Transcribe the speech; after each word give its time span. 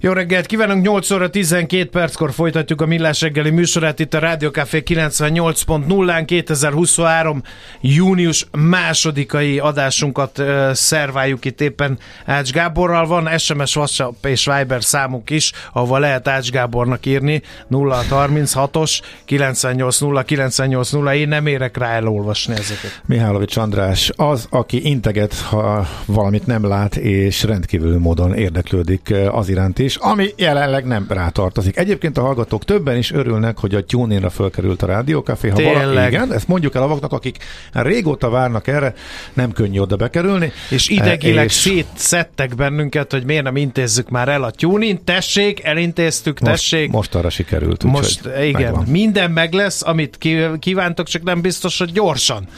Jó 0.00 0.12
reggelt 0.12 0.46
kívánunk, 0.46 0.84
8 0.84 1.10
óra 1.10 1.30
12 1.30 1.88
perckor 1.88 2.32
folytatjuk 2.32 2.80
a 2.80 2.86
Millás 2.86 3.20
reggeli 3.20 3.50
műsorát 3.50 3.98
itt 3.98 4.14
a 4.14 4.18
Rádió 4.18 4.50
Café 4.50 4.82
98.0-án 4.86 6.22
2023. 6.26 7.42
június 7.80 8.46
másodikai 8.50 9.58
adásunkat 9.58 10.38
uh, 10.38 10.72
szerváljuk 10.72 11.44
itt 11.44 11.60
éppen 11.60 11.98
Ács 12.26 12.50
Gáborral. 12.50 13.06
Van 13.06 13.38
SMS, 13.38 13.76
WhatsApp 13.76 14.24
és 14.26 14.44
Viber 14.44 14.84
számunk 14.84 15.30
is, 15.30 15.52
ahova 15.72 15.98
lehet 15.98 16.28
Ács 16.28 16.50
Gábornak 16.50 17.06
írni 17.06 17.42
0636-os 17.70 19.00
980 19.24 20.24
980. 20.24 21.14
Én 21.14 21.28
nem 21.28 21.46
érek 21.46 21.76
rá 21.76 21.88
elolvasni 21.88 22.52
ezeket. 22.52 23.02
Mihálovics 23.06 23.56
András 23.56 24.10
az, 24.16 24.46
aki 24.50 24.88
integet, 24.88 25.34
ha 25.34 25.86
valamit 26.06 26.46
nem 26.46 26.66
lát, 26.66 26.96
és 26.96 27.42
rendkívül 27.42 27.98
módon 27.98 28.34
érdeklődik 28.34 29.14
az 29.30 29.48
iránt 29.48 29.78
is 29.78 29.86
is, 29.88 29.96
ami 29.96 30.28
jelenleg 30.36 30.84
nem 30.84 31.06
rátartozik. 31.08 31.76
Egyébként 31.76 32.18
a 32.18 32.20
hallgatók 32.20 32.64
többen 32.64 32.96
is 32.96 33.12
örülnek, 33.12 33.58
hogy 33.58 33.74
a 33.74 33.84
TuneIn-ra 33.84 34.30
fölkerült 34.30 34.82
a 34.82 34.86
Rádiókafé. 34.86 35.48
Ha 35.48 35.62
valami, 35.62 36.06
igen, 36.06 36.32
ezt 36.32 36.48
mondjuk 36.48 36.74
el 36.74 36.82
avaknak, 36.82 37.12
akik 37.12 37.36
régóta 37.72 38.30
várnak 38.30 38.66
erre, 38.66 38.94
nem 39.32 39.52
könnyű 39.52 39.78
oda 39.78 39.96
bekerülni. 39.96 40.52
És 40.70 40.88
idegileg 40.88 41.44
és... 41.44 41.52
szétszettek 41.52 42.54
bennünket, 42.54 43.12
hogy 43.12 43.24
miért 43.24 43.42
nem 43.44 43.56
intézzük 43.56 44.08
már 44.08 44.28
el 44.28 44.42
a 44.42 44.50
TuneIn. 44.50 45.04
Tessék, 45.04 45.64
elintéztük, 45.64 46.38
tessék. 46.38 46.90
Most, 46.90 46.92
most 46.92 47.14
arra 47.14 47.30
sikerült. 47.30 47.84
Most, 47.84 48.28
igen, 48.42 48.62
megvan. 48.62 48.84
minden 48.88 49.30
meg 49.30 49.52
lesz, 49.52 49.82
amit 49.82 50.18
kívántok, 50.58 51.06
csak 51.06 51.22
nem 51.22 51.40
biztos, 51.40 51.78
hogy 51.78 51.92
gyorsan 51.92 52.48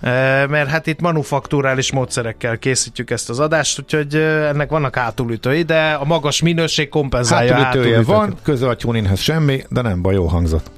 mert 0.00 0.68
hát 0.68 0.86
itt 0.86 1.00
manufakturális 1.00 1.92
módszerekkel 1.92 2.58
készítjük 2.58 3.10
ezt 3.10 3.30
az 3.30 3.38
adást, 3.38 3.78
úgyhogy 3.78 4.14
ennek 4.14 4.70
vannak 4.70 4.96
hátulütői, 4.96 5.62
de 5.62 5.92
a 5.92 6.04
magas 6.04 6.42
minőség 6.42 6.88
kompenzálja 6.88 7.54
hátulütője 7.54 8.02
van, 8.02 8.34
köze 8.42 8.68
a 8.68 8.76
tuninhez 8.76 9.20
semmi, 9.20 9.62
de 9.68 9.82
nem 9.82 10.02
baj, 10.02 10.14
jó 10.14 10.26
hangzott. 10.26 10.70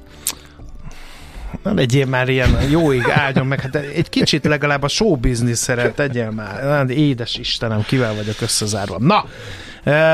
Nem 1.63 1.75
legyél 1.75 2.05
már 2.05 2.29
ilyen 2.29 2.57
jóig 2.69 3.03
áldjon 3.09 3.45
meg, 3.45 3.61
hát 3.61 3.75
egy 3.75 4.09
kicsit 4.09 4.45
legalább 4.45 4.83
a 4.83 4.87
show 4.87 5.15
business 5.15 5.69
tegyél 5.95 6.29
már. 6.29 6.89
Édes 6.89 7.35
Istenem, 7.35 7.83
kivel 7.87 8.13
vagyok 8.13 8.41
összezárva. 8.41 8.95
Na, 8.99 9.25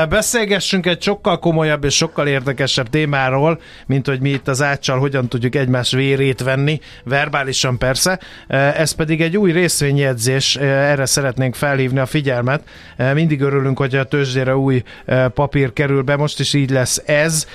Beszélgessünk 0.08 0.86
egy 0.86 1.02
sokkal 1.02 1.38
komolyabb 1.38 1.84
és 1.84 1.96
sokkal 1.96 2.26
érdekesebb 2.26 2.88
témáról, 2.88 3.60
mint 3.86 4.06
hogy 4.06 4.20
mi 4.20 4.28
itt 4.28 4.48
az 4.48 4.62
áccsal 4.62 4.98
hogyan 4.98 5.28
tudjuk 5.28 5.54
egymás 5.54 5.92
vérét 5.92 6.42
venni, 6.42 6.80
verbálisan 7.04 7.78
persze. 7.78 8.20
Ez 8.48 8.92
pedig 8.92 9.20
egy 9.20 9.36
új 9.36 9.52
részvényjegyzés, 9.52 10.56
erre 10.56 11.06
szeretnénk 11.06 11.54
felhívni 11.54 11.98
a 11.98 12.06
figyelmet. 12.06 12.62
Mindig 13.14 13.40
örülünk, 13.40 13.78
hogy 13.78 13.94
a 13.94 14.04
tőzsdére 14.04 14.56
új 14.56 14.82
papír 15.34 15.72
kerül 15.72 16.02
be, 16.02 16.16
most 16.16 16.40
is 16.40 16.54
így 16.54 16.70
lesz 16.70 17.02
ez, 17.06 17.46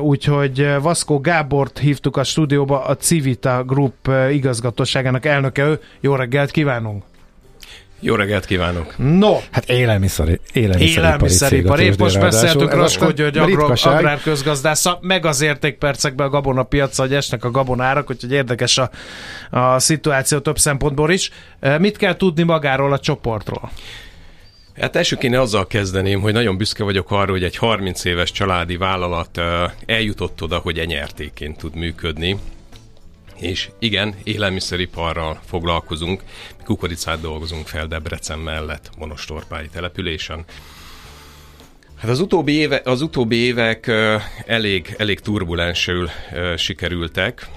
úgyhogy 0.00 0.68
Vaszkó 0.80 1.20
Gábort 1.20 1.78
hívtuk 1.78 2.16
a 2.16 2.24
stúdióba, 2.24 2.84
a 2.84 2.96
Civita 2.96 3.64
Group 3.64 4.10
igazgatóságának 4.30 5.26
elnöke 5.26 5.64
ő. 5.64 5.80
Jó 6.00 6.14
reggelt 6.14 6.50
kívánunk! 6.50 7.09
Jó 8.00 8.14
reggelt 8.14 8.44
kívánok! 8.44 8.94
No! 8.96 9.36
Hát 9.50 9.68
élelmiszeri, 9.68 10.40
élelmiszeripari 10.52 10.98
élelmiszeripari. 10.98 11.84
Épp 11.84 11.98
most 11.98 12.20
beszéltünk 12.20 12.72
Raskó 12.72 13.10
György 13.10 13.38
agrárközgazdásza, 13.84 14.98
meg 15.02 15.26
az 15.26 15.40
értékpercekben 15.40 16.26
a 16.26 16.30
gabonapiacra, 16.30 17.04
hogy 17.04 17.14
esnek 17.14 17.44
a 17.44 17.50
gabonárak, 17.50 18.10
úgyhogy 18.10 18.32
érdekes 18.32 18.78
a, 18.78 18.90
a 19.50 19.78
szituáció 19.78 20.38
több 20.38 20.58
szempontból 20.58 21.10
is. 21.10 21.30
Mit 21.78 21.96
kell 21.96 22.16
tudni 22.16 22.42
magáról 22.42 22.92
a 22.92 22.98
csoportról? 22.98 23.70
Hát 24.80 24.96
elsőként 24.96 25.36
azzal 25.36 25.66
kezdeném, 25.66 26.20
hogy 26.20 26.32
nagyon 26.32 26.56
büszke 26.56 26.84
vagyok 26.84 27.10
arra, 27.10 27.30
hogy 27.30 27.44
egy 27.44 27.56
30 27.56 28.04
éves 28.04 28.32
családi 28.32 28.76
vállalat 28.76 29.40
eljutott 29.86 30.42
oda, 30.42 30.58
hogy 30.58 30.78
enyertéként 30.78 31.58
tud 31.58 31.74
működni 31.74 32.38
és 33.40 33.70
igen, 33.78 34.14
élelmiszeriparral 34.22 35.40
foglalkozunk, 35.46 36.22
mi 36.58 36.64
kukoricát 36.64 37.20
dolgozunk 37.20 37.66
fel 37.66 37.86
Debrecen 37.86 38.38
mellett, 38.38 38.90
Monostorpályi 38.98 39.68
településen. 39.68 40.44
Hát 41.96 42.10
az 42.10 42.20
utóbbi, 42.20 42.52
éve, 42.52 42.80
az 42.84 43.02
utóbbi 43.02 43.36
évek 43.36 43.90
elég, 44.46 44.94
elég 44.98 45.20
turbulensül 45.20 46.08
sikerültek, 46.56 47.48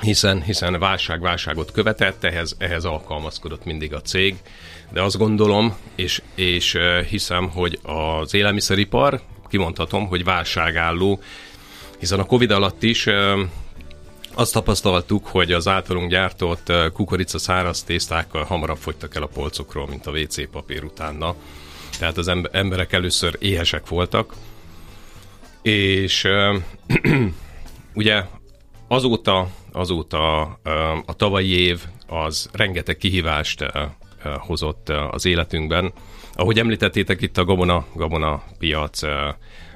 hiszen, 0.00 0.42
hiszen 0.42 0.78
válság 0.78 1.20
válságot 1.20 1.72
követett, 1.72 2.24
ehhez, 2.24 2.56
ehhez 2.58 2.84
alkalmazkodott 2.84 3.64
mindig 3.64 3.94
a 3.94 4.00
cég, 4.00 4.36
de 4.92 5.02
azt 5.02 5.18
gondolom, 5.18 5.76
és, 5.94 6.22
és 6.34 6.78
hiszem, 7.08 7.50
hogy 7.50 7.78
az 7.82 8.34
élelmiszeripar, 8.34 9.20
kimondhatom, 9.48 10.06
hogy 10.06 10.24
válságálló, 10.24 11.20
hiszen 11.98 12.18
a 12.18 12.24
Covid 12.24 12.50
alatt 12.50 12.82
is 12.82 13.06
azt 14.34 14.52
tapasztaltuk, 14.52 15.26
hogy 15.26 15.52
az 15.52 15.68
általunk 15.68 16.10
gyártott 16.10 16.72
kukorica 16.92 17.38
száraz 17.38 17.82
tészták 17.82 18.32
hamarabb 18.32 18.76
fogytak 18.76 19.14
el 19.14 19.22
a 19.22 19.26
polcokról, 19.26 19.86
mint 19.86 20.06
a 20.06 20.10
WC 20.10 20.50
papír 20.50 20.84
utána. 20.84 21.34
Tehát 21.98 22.16
az 22.16 22.30
emberek 22.52 22.92
először 22.92 23.36
éhesek 23.38 23.88
voltak, 23.88 24.34
és 25.62 26.28
ugye 27.94 28.24
azóta, 28.88 29.48
azóta 29.72 30.40
a 31.06 31.14
tavalyi 31.16 31.50
év 31.50 31.80
az 32.06 32.48
rengeteg 32.52 32.96
kihívást 32.96 33.64
hozott 34.22 34.88
az 34.88 35.24
életünkben. 35.24 35.92
Ahogy 36.34 36.58
említettétek 36.58 37.20
itt 37.20 37.38
a 37.38 37.44
gabona, 37.44 37.86
gabona 37.94 38.42
piac 38.58 39.00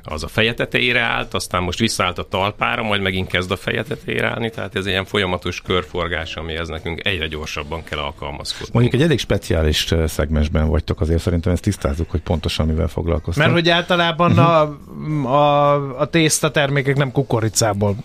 az 0.04 0.22
a 0.22 0.28
feje 0.28 0.54
tetejére 0.54 1.00
állt, 1.00 1.34
aztán 1.34 1.62
most 1.62 1.78
visszaállt 1.78 2.18
a 2.18 2.22
talpára, 2.22 2.82
majd 2.82 3.00
megint 3.00 3.28
kezd 3.28 3.50
a 3.50 3.56
feje 3.56 3.82
tetejére 3.82 4.28
állni, 4.28 4.50
tehát 4.50 4.76
ez 4.76 4.84
egy 4.84 4.90
ilyen 4.90 5.04
folyamatos 5.04 5.60
körforgás, 5.60 6.36
amihez 6.36 6.68
nekünk 6.68 7.06
egyre 7.06 7.26
gyorsabban 7.26 7.84
kell 7.84 7.98
alkalmazkodni. 7.98 8.70
Mondjuk 8.72 8.94
egy 8.94 9.02
elég 9.02 9.18
speciális 9.18 9.94
szegmensben 10.06 10.68
vagytok, 10.68 11.00
azért 11.00 11.20
szerintem 11.20 11.52
ezt 11.52 11.62
tisztázzuk, 11.62 12.10
hogy 12.10 12.20
pontosan 12.20 12.66
mivel 12.66 12.88
foglalkoztok. 12.88 13.42
Mert 13.44 13.54
hogy 13.54 13.68
általában 13.68 14.30
uh-huh. 14.30 15.30
a, 15.30 15.72
a, 15.72 16.00
a 16.00 16.06
tészta 16.06 16.50
termékek 16.50 16.96
nem 16.96 17.12
kukoricából 17.12 17.96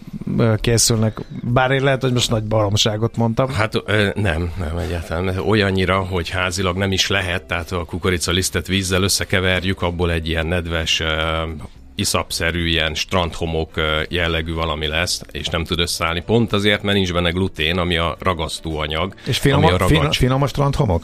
készülnek, 0.61 1.19
bár 1.43 1.71
én 1.71 1.83
lehet, 1.83 2.01
hogy 2.01 2.13
most 2.13 2.29
nagy 2.29 2.43
baromságot 2.43 3.17
mondtam. 3.17 3.49
Hát 3.49 3.83
nem, 4.15 4.51
nem 4.57 4.77
egyáltalán. 4.77 5.37
Olyannyira, 5.37 5.99
hogy 5.99 6.29
házilag 6.29 6.77
nem 6.77 6.91
is 6.91 7.07
lehet, 7.07 7.43
tehát 7.43 7.71
a 7.71 7.85
kukoricalisztet 7.85 8.67
vízzel 8.67 9.03
összekeverjük, 9.03 9.81
abból 9.81 10.11
egy 10.11 10.27
ilyen 10.27 10.47
nedves 10.47 11.03
iszapszerű, 11.99 12.67
ilyen 12.67 12.93
strandhomok 12.93 13.69
jellegű 14.09 14.53
valami 14.53 14.87
lesz, 14.87 15.21
és 15.31 15.47
nem 15.47 15.63
tud 15.63 15.79
összeállni. 15.79 16.23
Pont 16.25 16.53
azért, 16.53 16.83
mert 16.83 16.95
nincs 16.95 17.13
benne 17.13 17.29
glutén, 17.29 17.77
ami 17.77 17.97
a 17.97 18.15
ragasztóanyag. 18.19 19.13
És 19.25 19.37
finom, 19.37 19.63
ami 19.63 19.73
a, 19.73 19.87
finom, 19.87 20.11
finom 20.11 20.41
a 20.41 20.47
strandhomok? 20.47 21.03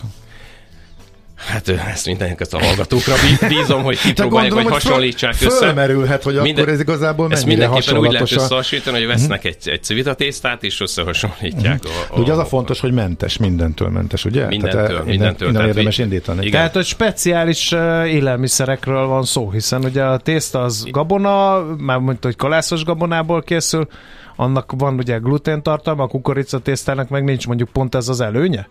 Hát 1.45 1.67
ezt 1.67 2.05
mindenki 2.05 2.41
ezt 2.41 2.53
a 2.53 2.59
hallgatókra 2.59 3.13
bízom, 3.47 3.83
hogy 3.83 3.99
kipróbálják, 3.99 4.53
vagy 4.53 4.67
hasonlítsák 4.67 5.33
föl, 5.33 5.47
össze. 5.47 5.57
Fölmerülhet, 5.57 6.23
hogy 6.23 6.33
Minden, 6.41 6.63
akkor 6.63 6.73
ez 6.73 6.79
igazából 6.79 7.27
mennyire 7.27 7.35
Ezt 7.35 7.45
mindenképpen 7.45 7.97
úgy 7.97 8.11
lehet 8.11 8.31
összehasonlítani, 8.31 8.97
hogy 8.97 9.07
vesznek 9.07 9.45
egy, 9.45 9.57
egy 9.63 9.83
civitatésztát, 9.83 10.63
és 10.63 10.81
összehasonlítják. 10.81 11.83
Uh-huh. 11.83 12.01
A, 12.09 12.15
a, 12.15 12.19
ugye 12.19 12.31
az 12.31 12.37
a 12.37 12.45
fontos, 12.45 12.79
hogy 12.79 12.91
mentes, 12.91 13.37
mindentől 13.37 13.89
mentes, 13.89 14.25
ugye? 14.25 14.47
Mindentől, 14.47 14.87
tehát, 14.87 15.05
mindentől. 15.05 15.47
Minden 15.47 15.67
érdemes 15.67 15.97
indítani. 15.97 16.39
Igen. 16.39 16.51
Tehát, 16.51 16.73
hogy 16.73 16.85
speciális 16.85 17.71
élelmiszerekről 18.05 19.05
van 19.05 19.23
szó, 19.23 19.51
hiszen 19.51 19.83
ugye 19.83 20.03
a 20.03 20.17
tészta 20.17 20.61
az 20.61 20.85
gabona, 20.91 21.65
már 21.77 21.97
mondta, 21.97 22.27
hogy 22.27 22.35
kalászos 22.35 22.83
gabonából 22.83 23.41
készül, 23.41 23.87
annak 24.35 24.71
van 24.77 24.97
ugye 24.97 25.17
glutén 25.17 25.61
tartalma, 25.61 26.03
a 26.03 26.07
kukoricatésztának 26.07 27.09
meg 27.09 27.23
nincs 27.23 27.47
mondjuk 27.47 27.69
pont 27.69 27.95
ez 27.95 28.07
az 28.07 28.21
előnye? 28.21 28.67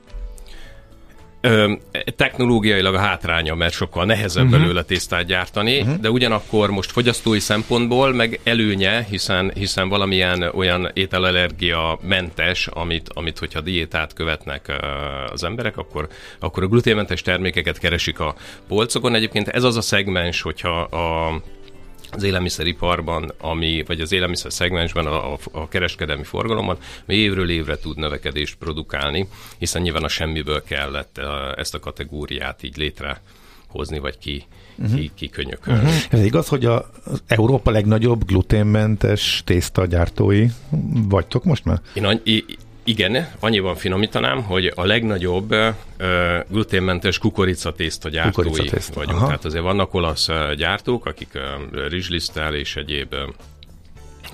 Ö, 1.45 1.73
technológiailag 2.17 2.95
a 2.95 2.99
hátránya, 2.99 3.55
mert 3.55 3.73
sokkal 3.73 4.05
nehezebb 4.05 4.45
uh-huh. 4.45 4.61
belőle 4.61 4.83
tésztát 4.83 5.25
gyártani, 5.27 5.81
uh-huh. 5.81 5.97
de 5.97 6.11
ugyanakkor 6.11 6.71
most 6.71 6.91
fogyasztói 6.91 7.39
szempontból 7.39 8.13
meg 8.13 8.41
előnye, 8.45 9.07
hiszen, 9.11 9.53
hiszen 9.55 9.89
valamilyen 9.89 10.43
olyan 10.43 10.91
ételallergia 10.93 11.99
mentes, 12.03 12.67
amit, 12.67 13.11
amit 13.15 13.39
hogyha 13.39 13.61
diétát 13.61 14.13
követnek 14.13 14.73
az 15.33 15.45
emberek, 15.45 15.77
akkor, 15.77 16.09
akkor 16.39 16.63
a 16.63 16.67
gluténmentes 16.67 17.23
termékeket 17.23 17.79
keresik 17.79 18.21
a 18.21 18.35
polcokon. 18.69 19.15
Egyébként 19.15 19.49
ez 19.49 19.63
az 19.65 19.77
a 19.77 19.81
szegmens, 19.81 20.43
hogyha 20.43 20.81
a 20.81 21.41
az 22.15 22.23
élelmiszeriparban, 22.23 23.33
ami, 23.39 23.83
vagy 23.87 24.01
az 24.01 24.13
élelmiszer 24.13 24.53
szegmensben, 24.53 25.07
a, 25.07 25.33
a, 25.33 25.39
a 25.53 25.69
kereskedelmi 25.69 26.25
forgalomban, 26.25 26.77
ami 27.07 27.17
évről 27.17 27.51
évre 27.51 27.79
tud 27.79 27.97
növekedést 27.97 28.57
produkálni, 28.57 29.29
hiszen 29.59 29.83
nyilván 29.83 30.03
a 30.05 30.09
semmiből 30.09 30.63
kellett 30.63 31.21
ezt 31.57 31.75
a 31.75 31.79
kategóriát 31.79 32.63
így 32.63 32.77
létrehozni, 32.77 33.99
vagy 33.99 34.19
ki, 34.19 34.45
uh-huh. 34.79 34.99
ki, 34.99 35.11
ki 35.15 35.29
könyökölni. 35.29 35.81
Uh-huh. 35.81 36.03
Ez 36.11 36.25
igaz, 36.25 36.49
hogy 36.49 36.65
a, 36.65 36.91
az 37.05 37.23
Európa 37.27 37.71
legnagyobb 37.71 38.25
gluténmentes 38.27 39.43
tésztagyártói 39.45 40.47
vagytok 41.09 41.45
most 41.45 41.65
már? 41.65 41.81
Én, 41.95 42.21
igen, 42.85 43.29
annyiban 43.41 43.75
finomítanám, 43.75 44.43
hogy 44.43 44.73
a 44.75 44.85
legnagyobb 44.85 45.53
uh, 45.53 45.69
gluténmentes 46.49 47.19
kukoricatészta 47.19 48.09
gyártói 48.09 48.45
kukoricatészta. 48.45 48.95
vagyunk. 48.95 49.17
Aha. 49.17 49.27
Tehát 49.27 49.45
azért 49.45 49.63
vannak 49.63 49.95
olasz 49.95 50.29
gyártók, 50.57 51.07
akik 51.07 51.29
uh, 51.35 51.89
rizslisztel 51.89 52.55
és 52.55 52.77
egyéb 52.77 53.13
uh, 53.13 53.19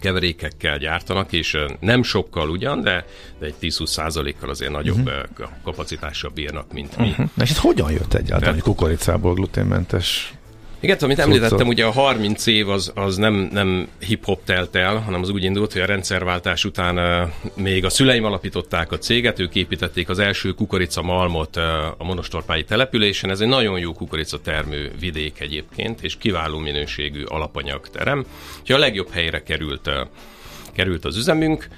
keverékekkel 0.00 0.78
gyártanak, 0.78 1.32
és 1.32 1.56
nem 1.80 2.02
sokkal 2.02 2.50
ugyan, 2.50 2.80
de, 2.80 3.06
de 3.38 3.46
egy 3.46 3.54
10-20 3.60 3.86
százalékkal 3.86 4.48
azért 4.50 4.72
nagyobb 4.72 5.06
uh-huh. 5.06 5.48
kapacitással 5.64 6.30
bírnak, 6.34 6.72
mint 6.72 6.96
mi. 6.96 7.08
Uh-huh. 7.08 7.28
És 7.42 7.50
ez 7.50 7.58
hogyan 7.58 7.90
jött 7.90 8.14
egyáltalán, 8.14 8.54
hogy 8.54 8.62
kukoricából 8.62 9.34
gluténmentes 9.34 10.34
igen, 10.80 10.96
amit 11.00 11.18
említettem, 11.18 11.68
ugye 11.68 11.84
a 11.84 11.90
30 11.90 12.46
év 12.46 12.68
az, 12.68 12.92
az 12.94 13.16
nem, 13.16 13.48
nem 13.52 13.88
hip-hop 13.98 14.44
telt 14.44 14.76
el, 14.76 14.96
hanem 14.96 15.20
az 15.20 15.28
úgy 15.28 15.44
indult, 15.44 15.72
hogy 15.72 15.82
a 15.82 15.86
rendszerváltás 15.86 16.64
után 16.64 16.98
uh, 16.98 17.30
még 17.54 17.84
a 17.84 17.90
szüleim 17.90 18.24
alapították 18.24 18.92
a 18.92 18.98
céget, 18.98 19.38
ők 19.38 19.54
építették 19.54 20.08
az 20.08 20.18
első 20.18 20.50
kukorica 20.52 21.02
malmot 21.02 21.56
uh, 21.56 21.64
a 21.98 22.04
monostorpái 22.04 22.64
településen. 22.64 23.30
Ez 23.30 23.40
egy 23.40 23.48
nagyon 23.48 23.78
jó 23.78 23.92
kukorica 23.92 24.40
termő 24.40 24.92
vidék 25.00 25.40
egyébként, 25.40 26.02
és 26.02 26.16
kiváló 26.16 26.58
minőségű 26.58 27.22
alapanyag 27.24 27.88
terem. 27.88 28.24
Úgyhogy 28.60 28.76
a 28.76 28.78
legjobb 28.78 29.10
helyre 29.10 29.42
került, 29.42 29.86
uh, 29.86 29.94
került 30.72 31.04
az 31.04 31.16
üzemünk. 31.16 31.68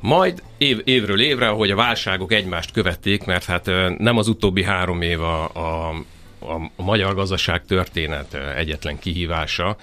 Majd 0.00 0.42
év, 0.58 0.80
évről 0.84 1.20
évre, 1.20 1.48
ahogy 1.48 1.70
a 1.70 1.76
válságok 1.76 2.32
egymást 2.32 2.72
követték, 2.72 3.24
mert 3.24 3.44
hát 3.44 3.70
nem 3.98 4.16
az 4.16 4.28
utóbbi 4.28 4.62
három 4.62 5.02
év 5.02 5.20
a, 5.20 5.44
a 5.44 5.94
a, 6.40 6.82
magyar 6.82 7.14
gazdaság 7.14 7.64
történet 7.64 8.34
egyetlen 8.34 8.98
kihívása, 8.98 9.76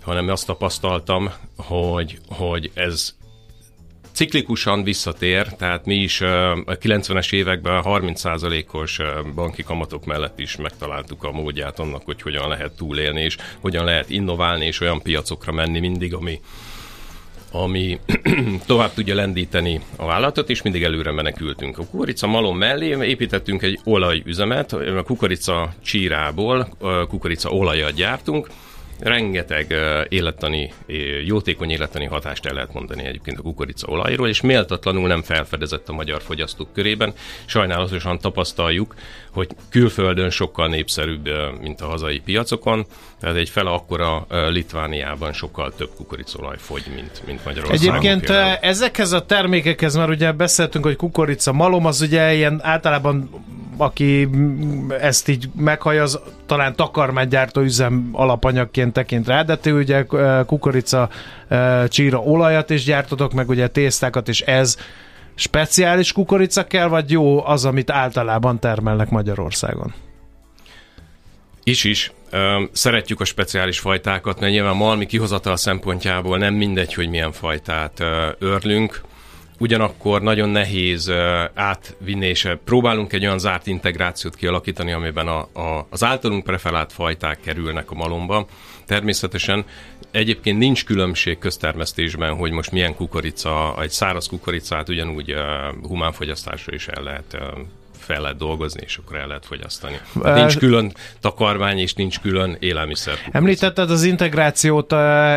hanem 0.00 0.28
azt 0.28 0.46
tapasztaltam, 0.46 1.30
hogy, 1.56 2.18
hogy 2.28 2.70
ez 2.74 3.14
ciklikusan 4.12 4.82
visszatér, 4.82 5.46
tehát 5.46 5.84
mi 5.84 5.94
is 5.94 6.20
a 6.20 6.64
90-es 6.64 7.32
években 7.32 7.82
30%-os 7.86 9.00
banki 9.34 9.62
kamatok 9.62 10.04
mellett 10.04 10.38
is 10.38 10.56
megtaláltuk 10.56 11.24
a 11.24 11.32
módját 11.32 11.78
annak, 11.78 12.02
hogy 12.04 12.22
hogyan 12.22 12.48
lehet 12.48 12.76
túlélni, 12.76 13.22
és 13.22 13.36
hogyan 13.60 13.84
lehet 13.84 14.10
innoválni, 14.10 14.66
és 14.66 14.80
olyan 14.80 15.02
piacokra 15.02 15.52
menni 15.52 15.80
mindig, 15.80 16.14
ami, 16.14 16.40
ami 17.52 17.98
tovább 18.66 18.92
tudja 18.92 19.14
lendíteni 19.14 19.80
a 19.96 20.06
vállalatot, 20.06 20.50
és 20.50 20.62
mindig 20.62 20.82
előre 20.82 21.12
menekültünk. 21.12 21.78
A 21.78 21.84
kukorica 21.90 22.26
malom 22.26 22.58
mellé 22.58 23.08
építettünk 23.08 23.62
egy 23.62 23.80
olajüzemet, 23.84 24.72
a 24.72 25.02
kukorica 25.02 25.74
csírából 25.84 26.68
kukorica 27.08 27.48
olajat 27.50 27.94
gyártunk, 27.94 28.48
rengeteg 29.02 29.74
élettani, 30.08 30.72
jótékony 31.24 31.70
élettani 31.70 32.04
hatást 32.04 32.46
el 32.46 32.54
lehet 32.54 32.72
mondani 32.72 33.04
egyébként 33.04 33.38
a 33.38 33.42
kukorica 33.42 33.86
olajról, 33.88 34.28
és 34.28 34.40
méltatlanul 34.40 35.08
nem 35.08 35.22
felfedezett 35.22 35.88
a 35.88 35.92
magyar 35.92 36.22
fogyasztók 36.22 36.72
körében. 36.72 37.12
Sajnálatosan 37.44 38.18
tapasztaljuk, 38.18 38.94
hogy 39.30 39.48
külföldön 39.68 40.30
sokkal 40.30 40.68
népszerűbb, 40.68 41.28
mint 41.60 41.80
a 41.80 41.86
hazai 41.86 42.18
piacokon, 42.18 42.86
tehát 43.20 43.36
egy 43.36 43.48
fele 43.48 43.70
akkora 43.70 44.26
Litvániában 44.50 45.32
sokkal 45.32 45.72
több 45.76 45.90
kukoricolaj 45.96 46.56
fogy, 46.58 46.84
mint, 46.94 47.22
mint 47.26 47.44
Magyarországon. 47.44 47.94
Egyébként 47.96 48.26
például. 48.26 48.56
ezekhez 48.60 49.12
a 49.12 49.26
termékekhez 49.26 49.96
már 49.96 50.08
ugye 50.08 50.32
beszéltünk, 50.32 50.84
hogy 50.84 50.96
kukorica 50.96 51.52
malom, 51.52 51.86
az 51.86 52.00
ugye 52.00 52.34
ilyen 52.34 52.60
általában 52.62 53.30
aki 53.76 54.28
ezt 55.00 55.28
így 55.28 55.48
meghallja, 55.56 56.02
az 56.02 56.20
talán 56.46 56.76
takarmánygyártó 56.76 57.60
üzem 57.60 58.08
alapanyagként 58.12 58.91
tekint 58.92 59.26
rá, 59.26 59.42
de 59.42 59.56
ti 59.56 59.70
ugye 59.70 60.04
kukorica 60.46 61.08
csíra 61.88 62.18
olajat 62.18 62.70
is 62.70 62.84
gyártotok, 62.84 63.32
meg 63.32 63.48
ugye 63.48 63.68
tésztákat, 63.68 64.28
és 64.28 64.40
ez 64.40 64.76
speciális 65.34 66.12
kukorica 66.12 66.64
kell, 66.64 66.88
vagy 66.88 67.10
jó 67.10 67.46
az, 67.46 67.64
amit 67.64 67.90
általában 67.90 68.58
termelnek 68.58 69.10
Magyarországon? 69.10 69.94
Is 71.64 71.84
is. 71.84 72.12
Szeretjük 72.72 73.20
a 73.20 73.24
speciális 73.24 73.78
fajtákat, 73.78 74.40
mert 74.40 74.52
nyilván 74.52 74.76
malmi 74.76 75.06
kihozatal 75.06 75.56
szempontjából 75.56 76.38
nem 76.38 76.54
mindegy, 76.54 76.94
hogy 76.94 77.08
milyen 77.08 77.32
fajtát 77.32 78.04
örlünk 78.38 79.00
ugyanakkor 79.62 80.22
nagyon 80.22 80.48
nehéz 80.48 81.12
átvinni, 81.54 82.26
és 82.26 82.48
próbálunk 82.64 83.12
egy 83.12 83.24
olyan 83.24 83.38
zárt 83.38 83.66
integrációt 83.66 84.36
kialakítani, 84.36 84.92
amiben 84.92 85.28
a, 85.28 85.38
a, 85.40 85.86
az 85.90 86.04
általunk 86.04 86.44
preferált 86.44 86.92
fajták 86.92 87.40
kerülnek 87.40 87.90
a 87.90 87.94
malomba. 87.94 88.46
Természetesen 88.92 89.64
egyébként 90.10 90.58
nincs 90.58 90.84
különbség 90.84 91.38
köztermesztésben, 91.38 92.34
hogy 92.34 92.50
most 92.50 92.70
milyen 92.70 92.94
kukorica, 92.94 93.74
egy 93.80 93.90
száraz 93.90 94.26
kukoricát 94.26 94.88
ugyanúgy 94.88 95.32
uh, 95.32 95.40
humánfogyasztásra 95.82 96.74
is 96.74 96.88
el 96.88 97.02
lehet 97.02 97.24
uh, 97.32 97.40
fel 97.98 98.20
lehet 98.20 98.36
dolgozni, 98.36 98.80
és 98.84 98.96
akkor 98.96 99.16
el 99.16 99.26
lehet 99.26 99.46
fogyasztani. 99.46 100.00
Hát 100.24 100.34
nincs 100.34 100.58
külön 100.58 100.92
takarmány, 101.20 101.78
és 101.78 101.94
nincs 101.94 102.20
külön 102.20 102.56
élelmiszer. 102.58 103.14
Említetted 103.30 103.90
az 103.90 104.02
integrációt, 104.02 104.92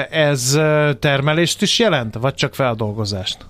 ez 0.10 0.60
termelést 1.00 1.62
is 1.62 1.80
jelent, 1.80 2.16
vagy 2.16 2.34
csak 2.34 2.56
feldolgozást? 2.56 3.46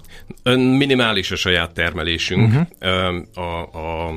Minimális 0.53 1.31
a 1.31 1.35
saját 1.35 1.73
termelésünk. 1.73 2.47
Uh-huh. 2.47 3.15
A, 3.33 3.61
a 3.61 4.13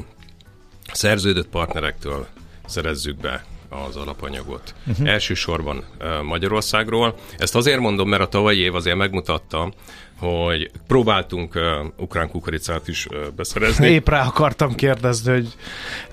szerződött 0.93 1.49
partnerektől 1.49 2.26
szerezzük 2.67 3.17
be 3.17 3.44
az 3.69 3.97
alapanyagot. 3.97 4.75
Uh-huh. 4.87 5.09
Elsősorban 5.09 5.85
Magyarországról. 6.23 7.15
Ezt 7.38 7.56
azért 7.56 7.81
mondom, 7.81 8.09
mert 8.09 8.23
a 8.23 8.29
tavalyi 8.29 8.59
év 8.59 8.75
azért 8.75 8.97
megmutatta, 8.97 9.73
hogy 10.19 10.70
próbáltunk 10.87 11.55
uh, 11.55 11.62
ukrán 11.97 12.31
kukoricát 12.31 12.88
is 12.88 13.06
uh, 13.06 13.29
beszerezni. 13.37 13.88
Épp 13.88 14.09
rá 14.09 14.26
akartam 14.26 14.75
kérdezni, 14.75 15.32
hogy... 15.32 15.49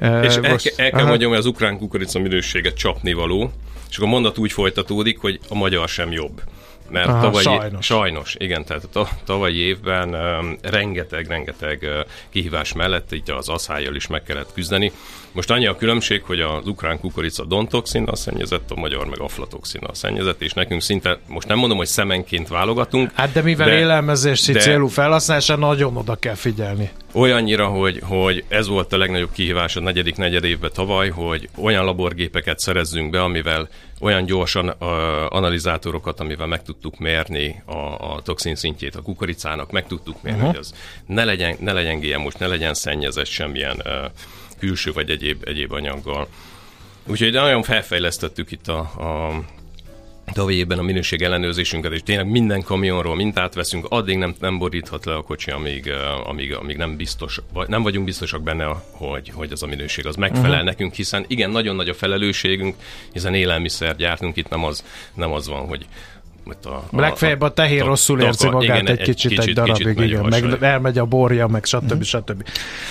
Uh, 0.02 0.24
és 0.24 0.40
most, 0.40 0.74
el, 0.78 0.86
el 0.86 0.92
kell 0.92 1.06
mondjam, 1.06 1.30
hogy 1.30 1.40
az 1.40 1.46
ukrán 1.46 1.78
kukorica 1.78 2.20
minősége 2.20 2.74
csapnivaló, 2.74 3.52
és 3.90 3.96
akkor 3.96 4.08
a 4.08 4.12
mondat 4.12 4.38
úgy 4.38 4.52
folytatódik, 4.52 5.20
hogy 5.20 5.40
a 5.50 5.56
magyar 5.56 5.90
sem 5.90 6.12
jobb. 6.12 6.42
Mert 6.90 7.08
Aha, 7.08 7.22
tavalyi, 7.22 7.44
sajnos. 7.44 7.86
sajnos, 7.86 8.36
igen, 8.38 8.66
tehát 8.66 8.96
a 8.96 9.08
tavalyi 9.26 9.58
évben 9.58 10.14
um, 10.14 10.58
rengeteg, 10.62 11.28
rengeteg 11.28 11.80
uh, 11.82 11.90
kihívás 12.30 12.74
mellett 12.74 13.14
így 13.14 13.32
az 13.32 13.50
asszályjal 13.50 13.96
is 13.96 14.08
meg 14.08 14.24
kellett 14.24 14.54
küzdeni. 14.54 14.92
Most 15.32 15.52
annyi 15.52 15.66
a 15.66 15.76
különbség, 15.76 16.24
hogy 16.24 16.40
az 16.40 16.68
ukrán 16.68 17.00
kukorica 17.00 17.44
dontoxinnal 17.46 18.16
szennyezett, 18.16 18.72
a 18.72 18.76
magyar 18.76 19.06
meg 19.06 19.20
aflatoxinnal 19.20 19.94
szennyezett, 19.94 20.42
és 20.42 20.54
nekünk 20.54 20.82
szinte, 20.82 21.20
most 21.28 21.48
nem 21.48 21.58
mondom, 21.58 21.78
hogy 21.78 21.88
szemenként 21.88 22.48
válogatunk. 22.48 23.12
Hát 23.14 23.32
de 23.32 23.42
mivel 23.42 23.68
de, 23.68 23.78
élelmezési 23.78 24.52
de, 24.52 24.60
célú 24.60 24.88
felhasználása, 24.88 25.56
nagyon 25.56 25.98
oda 25.98 26.16
kell 26.16 26.36
figyelni. 26.36 26.90
Olyannyira, 27.14 27.68
hogy, 27.68 28.00
hogy 28.04 28.44
ez 28.48 28.68
volt 28.68 28.94
a 28.94 28.98
legnagyobb 28.98 29.32
kihívás 29.32 29.76
a 29.76 29.80
negyedik 29.80 30.16
negyed 30.16 30.44
évben 30.44 30.72
tavaly, 30.74 31.10
hogy 31.10 31.50
olyan 31.62 31.86
laborgépeket 31.86 32.60
szerezzünk 32.60 33.10
be, 33.10 33.24
amivel 33.24 33.70
olyan 34.00 34.26
gyorsan 34.26 34.68
uh, 34.68 34.76
analizátorokat, 35.30 36.20
amivel 36.20 36.48
meg 36.48 36.64
tudtuk 36.64 36.98
mérni 36.98 37.64
a, 37.66 37.78
a 38.14 38.22
toxin 38.24 38.56
szintjét 38.56 38.96
a 38.96 39.02
kukoricának, 39.02 39.72
meg 39.72 39.88
tudtuk 39.88 40.22
mérni, 40.22 40.40
uh-huh. 40.40 40.56
hogy 40.56 40.60
az 40.60 40.74
ne 41.06 41.24
legyen, 41.24 41.56
ne 41.60 41.74
legyen 41.74 42.00
GMO, 42.00 42.30
ne 42.40 42.48
legyen 42.48 42.74
szennyezett 42.74 43.26
semmilyen 43.26 43.82
uh, 43.86 44.12
külső 44.60 44.92
vagy 44.92 45.10
egyéb, 45.10 45.48
egyéb 45.48 45.72
anyaggal. 45.72 46.28
Úgyhogy 47.08 47.34
nagyon 47.34 47.64
felfejlesztettük 47.64 48.52
itt 48.52 48.68
a, 48.68 48.80
a 48.80 49.42
tavalyében 50.34 50.80
a 50.80 50.82
minőség 50.82 51.22
ellenőrzésünket, 51.22 51.92
és 51.92 52.04
tényleg 52.04 52.30
minden 52.30 52.62
kamionról 52.62 53.16
mintát 53.16 53.54
veszünk, 53.54 53.86
addig 53.90 54.18
nem, 54.18 54.36
nem 54.40 54.58
boríthat 54.58 55.06
le 55.06 55.16
a 55.16 55.22
kocsi, 55.22 55.52
amíg, 55.52 55.92
amíg, 56.24 56.54
amíg 56.54 56.78
nem 56.78 56.96
biztos, 56.96 57.40
vagy 57.54 57.68
nem 57.68 57.84
vagyunk 57.84 58.06
biztosak 58.06 58.44
benne, 58.44 58.66
hogy, 58.92 59.30
hogy 59.34 59.52
az 59.52 59.64
a 59.64 59.68
minőség 59.68 60.06
az 60.06 60.16
megfelel 60.16 60.50
uh-huh. 60.50 60.66
nekünk, 60.66 60.94
hiszen 60.94 61.26
igen, 61.28 61.50
nagyon 61.50 61.76
nagy 61.76 61.90
a 61.90 61.94
felelősségünk, 61.94 62.76
hiszen 63.12 63.34
élelmiszer 63.34 63.96
gyártunk, 63.96 64.36
itt 64.36 64.50
nem 64.50 64.64
az, 64.64 64.84
nem 65.14 65.32
az 65.32 65.48
van, 65.48 65.68
hogy 65.68 65.86
a, 66.64 66.70
a 66.70 67.00
legfeljebb 67.00 67.42
a 67.42 67.54
tehén 67.54 67.82
a, 67.82 67.86
rosszul 67.86 68.22
érzi 68.22 68.50
magát 68.50 68.82
igen, 68.82 68.98
egy, 68.98 69.02
kicsit, 69.02 69.32
egy, 69.32 69.38
kicsit 69.38 69.50
egy 69.50 69.54
darabig, 69.54 69.96
kicsit 69.96 70.10
igen, 70.10 70.26
meg 70.26 70.64
elmegy 70.64 70.98
a 70.98 71.06
borja, 71.06 71.48
meg 71.48 71.66
stb. 71.66 71.94
Mm. 71.94 72.02
stb. 72.02 72.44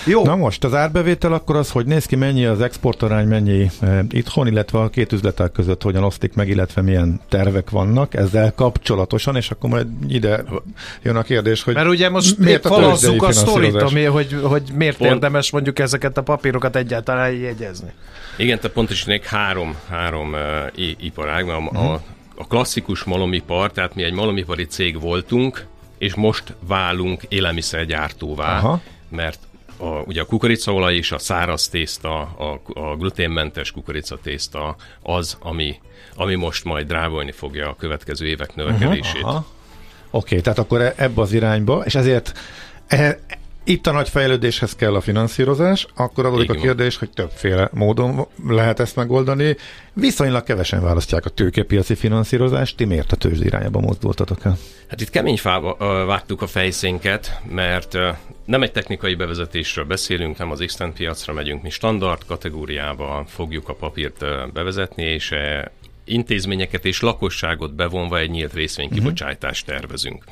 Jó. 0.06 0.24
Na 0.24 0.36
most 0.36 0.64
az 0.64 0.74
árbevétel 0.74 1.32
akkor 1.32 1.56
az, 1.56 1.70
hogy 1.70 1.86
néz 1.86 2.06
ki 2.06 2.16
mennyi 2.16 2.44
az 2.44 2.60
exportarány, 2.60 3.26
mennyi 3.26 3.70
e, 3.80 4.04
itthon, 4.10 4.46
illetve 4.46 4.78
a 4.78 4.88
két 4.88 5.12
üzletek 5.12 5.52
között 5.52 5.82
hogyan 5.82 6.04
osztik 6.04 6.34
meg, 6.34 6.48
illetve 6.48 6.82
milyen 6.82 7.20
tervek 7.28 7.70
vannak 7.70 8.14
ezzel 8.14 8.52
kapcsolatosan, 8.54 9.36
és 9.36 9.50
akkor 9.50 9.70
majd 9.70 9.86
ide 10.08 10.44
jön 11.02 11.16
a 11.16 11.22
kérdés, 11.22 11.62
hogy 11.62 11.74
Mert 11.74 11.88
ugye 11.88 12.08
most 12.08 12.38
miért 12.38 12.66
falazzuk 12.66 13.22
a 13.22 13.32
sztorit, 13.32 13.74
ami, 13.74 14.04
hogy, 14.04 14.40
hogy 14.42 14.62
miért 14.74 14.96
Pont. 14.96 15.10
érdemes 15.10 15.50
mondjuk 15.50 15.78
ezeket 15.78 16.16
a 16.16 16.22
papírokat 16.22 16.76
egyáltalán 16.76 17.32
jegyezni. 17.32 17.92
Igen, 18.36 18.58
te 18.60 18.68
pontosan 18.68 19.20
három, 19.24 19.76
három 19.88 20.32
uh, 20.32 20.94
iparág, 21.00 21.46
mert 21.46 21.58
a, 21.58 21.62
uh-huh. 21.62 21.90
a 21.90 21.92
mhm 21.92 22.13
a 22.34 22.46
klasszikus 22.46 23.02
malomipar, 23.04 23.72
tehát 23.72 23.94
mi 23.94 24.02
egy 24.02 24.12
malomipari 24.12 24.64
cég 24.64 25.00
voltunk, 25.00 25.66
és 25.98 26.14
most 26.14 26.54
válunk 26.66 27.22
élelmiszergyártóvá, 27.28 28.56
Aha. 28.58 28.80
mert 29.08 29.38
a, 29.76 29.86
ugye 29.86 30.20
a 30.20 30.24
kukoricaolaj 30.24 30.94
és 30.94 31.12
a 31.12 31.18
száraz 31.18 31.68
tészta, 31.68 32.20
a, 32.20 32.60
a 32.74 32.96
gluténmentes 32.96 33.70
kukoricatészta 33.70 34.76
az, 35.02 35.36
ami, 35.40 35.80
ami 36.16 36.34
most 36.34 36.64
majd 36.64 36.86
drávolni 36.86 37.32
fogja 37.32 37.68
a 37.68 37.76
következő 37.76 38.26
évek 38.26 38.54
növekedését. 38.54 39.22
Uh-huh, 39.22 39.34
Oké, 39.34 39.44
okay, 40.10 40.40
tehát 40.40 40.58
akkor 40.58 40.80
e, 40.80 40.94
ebbe 40.96 41.20
az 41.20 41.32
irányba, 41.32 41.82
és 41.84 41.94
ezért 41.94 42.38
e, 42.86 43.18
itt 43.64 43.86
a 43.86 43.92
nagy 43.92 44.08
fejlődéshez 44.08 44.74
kell 44.74 44.94
a 44.94 45.00
finanszírozás, 45.00 45.86
akkor 45.94 46.26
adódik 46.26 46.50
a 46.50 46.54
kérdés, 46.54 46.96
hogy 46.96 47.10
többféle 47.10 47.68
módon 47.72 48.26
lehet 48.48 48.80
ezt 48.80 48.96
megoldani. 48.96 49.56
Viszonylag 49.92 50.42
kevesen 50.42 50.82
választják 50.82 51.24
a 51.24 51.30
tőkepiaci 51.30 51.94
finanszírozást, 51.94 52.76
ti 52.76 52.84
miért 52.84 53.12
a 53.12 53.16
tőzs 53.16 53.40
irányába 53.40 53.80
mozdultatok 53.80 54.44
el? 54.44 54.58
Hát 54.88 55.00
itt 55.00 55.10
kemény 55.10 55.38
fába 55.38 55.76
vágtuk 56.06 56.42
a 56.42 56.46
fejszénket, 56.46 57.40
mert 57.50 57.98
nem 58.44 58.62
egy 58.62 58.72
technikai 58.72 59.14
bevezetésről 59.14 59.84
beszélünk, 59.84 60.38
nem 60.38 60.50
az 60.50 60.62
X 60.66 60.76
piacra 60.94 61.32
megyünk, 61.32 61.62
mi 61.62 61.70
standard 61.70 62.26
kategóriába 62.26 63.24
fogjuk 63.28 63.68
a 63.68 63.74
papírt 63.74 64.24
bevezetni, 64.52 65.02
és 65.02 65.30
intézményeket 66.04 66.84
és 66.84 67.00
lakosságot 67.00 67.74
bevonva 67.74 68.18
egy 68.18 68.30
nyílt 68.30 68.52
részvénykibocsátást 68.52 69.66
tervezünk. 69.66 70.24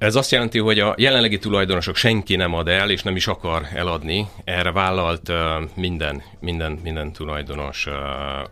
Ez 0.00 0.14
azt 0.14 0.30
jelenti, 0.30 0.58
hogy 0.58 0.78
a 0.78 0.94
jelenlegi 0.98 1.38
tulajdonosok 1.38 1.96
senki 1.96 2.36
nem 2.36 2.54
ad 2.54 2.68
el, 2.68 2.90
és 2.90 3.02
nem 3.02 3.16
is 3.16 3.26
akar 3.26 3.62
eladni. 3.74 4.26
Erre 4.44 4.72
vállalt 4.72 5.32
minden, 5.74 6.22
minden, 6.40 6.78
minden 6.82 7.12
tulajdonos 7.12 7.86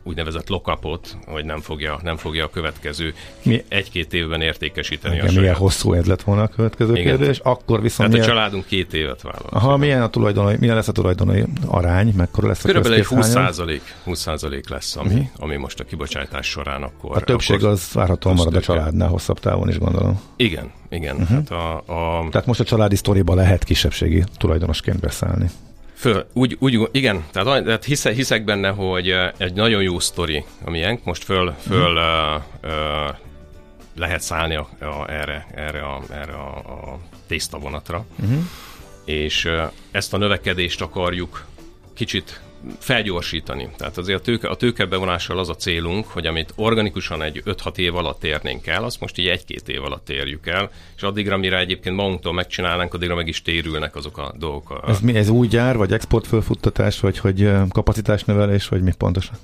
úgynevezett 0.03 0.49
lokapot, 0.49 1.17
hogy 1.27 1.45
nem 1.45 1.61
fogja, 1.61 1.99
nem 2.03 2.17
fogja 2.17 2.45
a 2.45 2.51
következő 2.51 3.15
Mi? 3.43 3.65
egy-két 3.69 4.13
évben 4.13 4.41
értékesíteni 4.41 5.15
Igen, 5.15 5.27
a 5.27 5.29
saját. 5.29 5.43
Milyen 5.43 5.59
hosszú 5.59 5.93
ez 5.93 6.07
lett 6.07 6.23
volna 6.23 6.43
a 6.43 6.49
következő 6.49 6.93
Igen. 6.93 7.05
kérdés, 7.05 7.39
akkor 7.39 7.83
viszont... 7.83 8.09
Hát 8.09 8.19
milyen... 8.19 8.25
a 8.25 8.35
családunk 8.35 8.67
két 8.67 8.95
évet 8.95 9.23
vállal. 9.23 9.49
Aha, 9.51 9.77
milyen, 9.77 10.03
a 10.03 10.09
tulajdonai, 10.09 10.57
milyen 10.59 10.75
lesz 10.75 10.89
a 10.89 10.93
tulajdonai 10.93 11.45
arány, 11.67 12.13
mekkora 12.17 12.47
lesz 12.47 12.65
a 12.65 12.67
Körülbelül 12.67 12.99
egy 12.99 13.05
20 13.05 13.29
százalék, 13.29 13.95
20 14.05 14.21
százalék 14.21 14.69
lesz, 14.69 14.97
ami, 14.97 15.15
uh-huh. 15.15 15.29
ami 15.37 15.57
most 15.57 15.81
a 15.81 15.85
kibocsátás 15.85 16.47
során 16.47 16.83
akkor... 16.83 17.17
A 17.17 17.21
többség 17.21 17.57
akkor 17.57 17.69
az 17.69 17.91
várhatóan 17.93 18.35
marad 18.35 18.55
a 18.55 18.61
családnál 18.61 19.09
hosszabb 19.09 19.39
távon 19.39 19.69
is 19.69 19.79
gondolom. 19.79 20.21
Igen, 20.37 20.71
igen. 20.91 21.17
Uh-huh. 21.17 21.29
Hát 21.29 21.51
a, 21.51 21.77
a... 21.77 22.29
Tehát 22.31 22.47
most 22.47 22.61
a 22.61 22.65
családi 22.65 22.97
sztoriba 22.97 23.35
lehet 23.35 23.65
kisebbségi 23.65 24.25
tulajdonosként 24.37 25.01
beszállni. 25.01 25.51
Föl, 25.95 26.27
úgy, 26.33 26.57
úgy, 26.61 26.89
igen, 26.93 27.25
tehát, 27.33 27.65
tehát 27.65 27.85
hisze, 27.85 28.13
hiszek 28.13 28.45
benne, 28.45 28.69
hogy 28.69 29.15
egy 29.37 29.55
nagyon 29.55 29.83
jó 29.83 29.99
sztori 29.99 30.45
a 30.65 30.71
miénk, 30.71 31.05
most 31.05 31.25
föl, 31.25 31.55
föl 31.61 31.97
uh-huh. 31.97 32.43
uh, 32.63 32.71
uh, 32.71 33.17
lehet 33.97 34.21
szállni 34.21 34.55
a, 34.55 34.69
a, 34.81 35.11
erre, 35.11 35.47
erre, 35.55 35.83
a, 35.83 36.03
erre 36.11 36.33
a, 36.33 36.57
a 36.57 36.99
tésztavonatra, 37.27 38.05
uh-huh. 38.23 38.39
és 39.05 39.45
uh, 39.45 39.73
ezt 39.91 40.15
a 40.15 40.17
növekedést 40.17 40.81
akarjuk 40.81 41.47
kicsit 41.95 42.41
felgyorsítani. 42.79 43.69
Tehát 43.77 43.99
azért 43.99 44.19
a, 44.19 44.23
tőke, 44.23 44.49
a 44.49 44.57
tőkebevonással 44.57 45.39
az 45.39 45.49
a 45.49 45.55
célunk, 45.55 46.07
hogy 46.07 46.27
amit 46.27 46.53
organikusan 46.57 47.23
egy 47.23 47.43
5-6 47.45 47.77
év 47.77 47.97
alatt 47.97 48.25
érnénk 48.25 48.67
el, 48.67 48.85
azt 48.85 49.01
most 49.01 49.19
így 49.19 49.27
egy-két 49.27 49.69
év 49.69 49.85
alatt 49.85 50.11
érjük 50.11 50.47
el, 50.47 50.71
és 50.97 51.03
addigra, 51.03 51.37
mire 51.37 51.59
egyébként 51.59 51.97
magunktól 51.97 52.33
megcsinálnánk, 52.33 52.95
addigra 52.95 53.15
meg 53.15 53.29
is 53.29 53.43
térülnek 53.43 53.97
azok 53.97 54.19
a 54.19 54.35
dolgok. 54.39 54.85
Ez 54.89 55.01
mi, 55.01 55.15
ez 55.15 55.29
új 55.29 55.47
gyár, 55.47 55.77
vagy 55.77 55.93
exportfölfuttatás, 55.93 57.01
vagy 57.01 57.19
hogy 57.19 57.51
kapacitásnövelés, 57.69 58.69
vagy 58.69 58.83
mi 58.83 58.93
pontosan? 58.99 59.37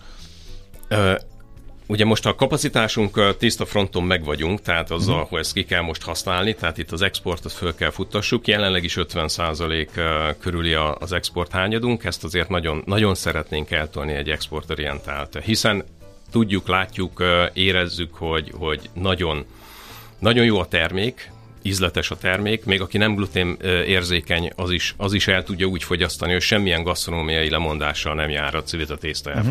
Ugye 1.86 2.04
most 2.04 2.26
a 2.26 2.34
kapacitásunk 2.34 3.36
tiszta 3.38 3.66
fronton 3.66 4.02
meg 4.02 4.24
vagyunk, 4.24 4.62
tehát 4.62 4.90
azzal, 4.90 5.14
uh-huh. 5.14 5.30
hogy 5.30 5.38
ezt 5.38 5.52
ki 5.52 5.64
kell 5.64 5.80
most 5.80 6.02
használni, 6.02 6.54
tehát 6.54 6.78
itt 6.78 6.92
az 6.92 7.02
exportot 7.02 7.52
föl 7.52 7.74
kell 7.74 7.90
futtassuk. 7.90 8.46
Jelenleg 8.46 8.84
is 8.84 8.96
50% 8.98 10.36
körüli 10.40 10.74
az 10.74 11.12
export 11.12 11.50
hányadunk, 11.50 12.04
ezt 12.04 12.24
azért 12.24 12.48
nagyon, 12.48 12.82
nagyon 12.86 13.14
szeretnénk 13.14 13.70
eltolni 13.70 14.12
egy 14.12 14.30
exportorientált, 14.30 15.38
hiszen 15.44 15.84
tudjuk, 16.30 16.68
látjuk, 16.68 17.24
érezzük, 17.52 18.14
hogy, 18.14 18.52
hogy 18.58 18.90
nagyon, 18.92 19.44
nagyon 20.18 20.44
jó 20.44 20.58
a 20.58 20.66
termék, 20.66 21.32
ízletes 21.62 22.10
a 22.10 22.16
termék, 22.16 22.64
még 22.64 22.80
aki 22.80 22.98
nem 22.98 23.14
glutén 23.14 23.56
érzékeny, 23.86 24.52
az 24.56 24.70
is, 24.70 24.94
az 24.96 25.12
is 25.12 25.28
el 25.28 25.42
tudja 25.42 25.66
úgy 25.66 25.82
fogyasztani, 25.82 26.32
hogy 26.32 26.42
semmilyen 26.42 26.82
gasztronómiai 26.82 27.50
lemondással 27.50 28.14
nem 28.14 28.30
jár 28.30 28.54
a 28.54 28.62
civita 28.62 28.96
tészta 28.96 29.30
uh-huh. 29.30 29.46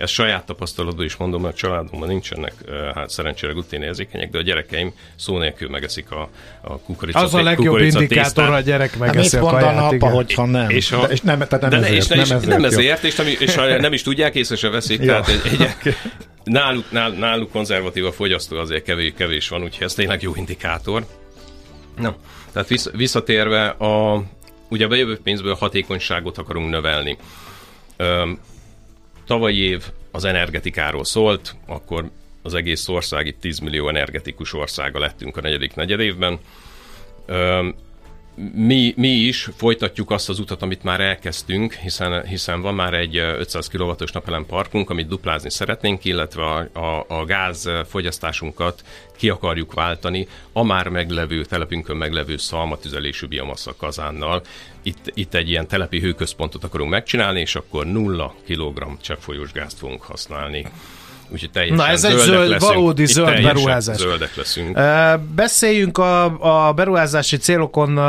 Ezt 0.00 0.12
saját 0.12 0.46
tapasztalatból 0.46 1.04
is 1.04 1.16
mondom, 1.16 1.42
mert 1.42 1.54
a 1.54 1.56
családomban 1.56 2.08
nincsenek 2.08 2.52
hát 2.94 3.10
szerencsére 3.10 3.52
gluténérzékenyek, 3.52 4.30
de 4.30 4.38
a 4.38 4.42
gyerekeim 4.42 4.92
szó 5.16 5.38
nélkül 5.38 5.68
megeszik 5.68 6.10
a, 6.10 6.28
a 6.60 6.78
kukorica 6.78 7.18
Az 7.18 7.34
a 7.34 7.42
legjobb 7.42 7.78
indikátor, 7.78 8.50
a 8.50 8.60
gyerek 8.60 8.90
hát 8.90 8.98
megeszi 8.98 9.36
hát 9.36 9.44
a 9.44 9.48
kaját. 9.48 9.92
apa, 9.92 10.08
hogyha 10.08 10.46
nem? 10.46 10.70
És, 10.70 10.92
a, 10.92 11.06
de, 11.06 11.12
és 11.12 11.20
nem, 11.20 11.38
tehát 11.38 11.60
nem, 11.60 11.70
de 11.70 11.86
ezért, 11.86 12.00
és, 12.00 12.08
nem, 12.08 12.20
ezért, 12.20 12.46
nem 12.46 12.64
ezért, 12.64 13.04
és, 13.04 13.16
nem, 13.16 13.26
és 13.26 13.54
nem 13.54 13.92
is 13.92 14.02
tudják, 14.02 14.34
észre 14.34 14.56
se 14.56 14.68
veszik. 14.68 15.00
Tehát 15.00 15.28
egy, 15.28 15.40
egy, 15.52 15.94
náluk, 16.44 16.90
nál, 16.90 17.10
náluk 17.10 17.50
konzervatív 17.50 18.04
a 18.04 18.12
fogyasztó 18.12 18.56
azért 18.56 18.84
kevés, 18.84 19.12
kevés 19.16 19.48
van, 19.48 19.62
úgyhogy 19.62 19.86
ez 19.86 19.94
tényleg 19.94 20.22
jó 20.22 20.32
indikátor. 20.34 21.06
Na, 21.96 22.16
tehát 22.52 22.68
vissz, 22.68 22.90
visszatérve, 22.92 23.68
a, 23.68 24.22
ugye 24.68 24.84
a 24.84 24.88
bejövő 24.88 25.18
pénzből 25.22 25.54
hatékonyságot 25.54 26.38
akarunk 26.38 26.70
növelni. 26.70 27.16
Tavalyi 29.30 29.58
év 29.58 29.84
az 30.10 30.24
energetikáról 30.24 31.04
szólt, 31.04 31.54
akkor 31.66 32.10
az 32.42 32.54
egész 32.54 32.88
ország 32.88 33.26
itt 33.26 33.40
10 33.40 33.58
millió 33.58 33.88
energetikus 33.88 34.52
országa 34.52 34.98
lettünk 34.98 35.36
a 35.36 35.40
negyedik 35.40 35.74
negyedévben. 35.74 36.38
Mi, 38.54 38.94
mi 38.96 39.08
is 39.08 39.48
folytatjuk 39.56 40.10
azt 40.10 40.28
az 40.28 40.38
utat, 40.38 40.62
amit 40.62 40.82
már 40.82 41.00
elkezdtünk, 41.00 41.72
hiszen, 41.72 42.26
hiszen 42.26 42.60
van 42.60 42.74
már 42.74 42.94
egy 42.94 43.16
500 43.16 43.68
kW-os 43.68 44.12
napelem 44.12 44.46
parkunk, 44.46 44.90
amit 44.90 45.08
duplázni 45.08 45.50
szeretnénk, 45.50 46.04
illetve 46.04 46.44
a, 46.44 46.78
a, 46.78 47.04
a 47.08 47.24
gáz 47.24 47.70
fogyasztásunkat 47.88 48.84
ki 49.16 49.28
akarjuk 49.28 49.74
váltani 49.74 50.28
a 50.52 50.62
már 50.62 50.88
meglevő, 50.88 51.44
telepünkön 51.44 51.96
meglevő 51.96 52.36
szalmatüzelésű 52.36 53.26
biomassa 53.26 53.74
kazánnal. 53.76 54.42
Itt, 54.82 55.10
itt 55.14 55.34
egy 55.34 55.48
ilyen 55.48 55.68
telepi 55.68 56.00
hőközpontot 56.00 56.64
akarunk 56.64 56.90
megcsinálni, 56.90 57.40
és 57.40 57.54
akkor 57.54 57.86
nulla 57.86 58.34
kilogramm 58.44 58.94
cseppfolyós 59.00 59.52
gázt 59.52 59.78
fogunk 59.78 60.02
használni. 60.02 60.66
Úgyhogy 61.32 61.50
teljesen 61.50 61.76
Na 61.76 61.88
ez 61.88 62.04
egy 62.04 62.16
zöld, 62.16 62.48
leszünk. 62.48 62.72
valódi 62.72 63.06
zöld 63.06 63.42
beruházás. 63.42 63.96
Zöldek 63.96 64.36
leszünk. 64.36 64.78
Beszéljünk 65.34 65.98
a, 65.98 66.68
a 66.68 66.72
beruházási 66.72 67.36
célokon 67.36 68.00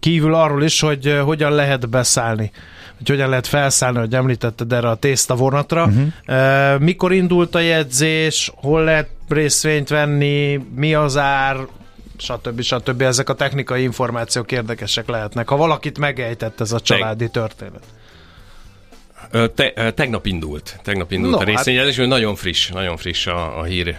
kívül 0.00 0.34
arról 0.34 0.62
is, 0.62 0.80
hogy 0.80 1.18
hogyan 1.24 1.52
lehet 1.52 1.88
beszállni 1.88 2.50
hogy 2.98 3.08
hogyan 3.08 3.28
lehet 3.28 3.46
felszállni, 3.46 3.98
hogy 3.98 4.14
említetted 4.14 4.72
erre 4.72 4.88
a 4.88 4.94
tészta 4.94 5.34
vonatra. 5.34 5.84
Uh-huh. 5.84 6.74
Uh, 6.74 6.80
mikor 6.80 7.12
indult 7.12 7.54
a 7.54 7.60
jegyzés, 7.60 8.52
hol 8.54 8.84
lehet 8.84 9.08
részvényt 9.28 9.88
venni, 9.88 10.60
mi 10.74 10.94
az 10.94 11.16
ár, 11.16 11.56
stb. 12.18 12.60
stb. 12.60 13.02
Ezek 13.02 13.28
a 13.28 13.34
technikai 13.34 13.82
információk 13.82 14.52
érdekesek 14.52 15.08
lehetnek, 15.08 15.48
ha 15.48 15.56
valakit 15.56 15.98
megejtett 15.98 16.60
ez 16.60 16.72
a 16.72 16.80
családi 16.80 17.28
történet. 17.28 17.82
Te, 19.54 19.92
tegnap 19.92 20.26
indult, 20.26 20.80
tegnap 20.82 21.12
indult 21.12 21.32
no, 21.32 21.40
a 21.40 21.44
részvényezés, 21.44 21.96
hát... 21.96 22.06
nagyon 22.06 22.34
friss, 22.34 22.68
nagyon 22.68 22.96
friss 22.96 23.26
a, 23.26 23.58
a 23.58 23.62
hír 23.62 23.96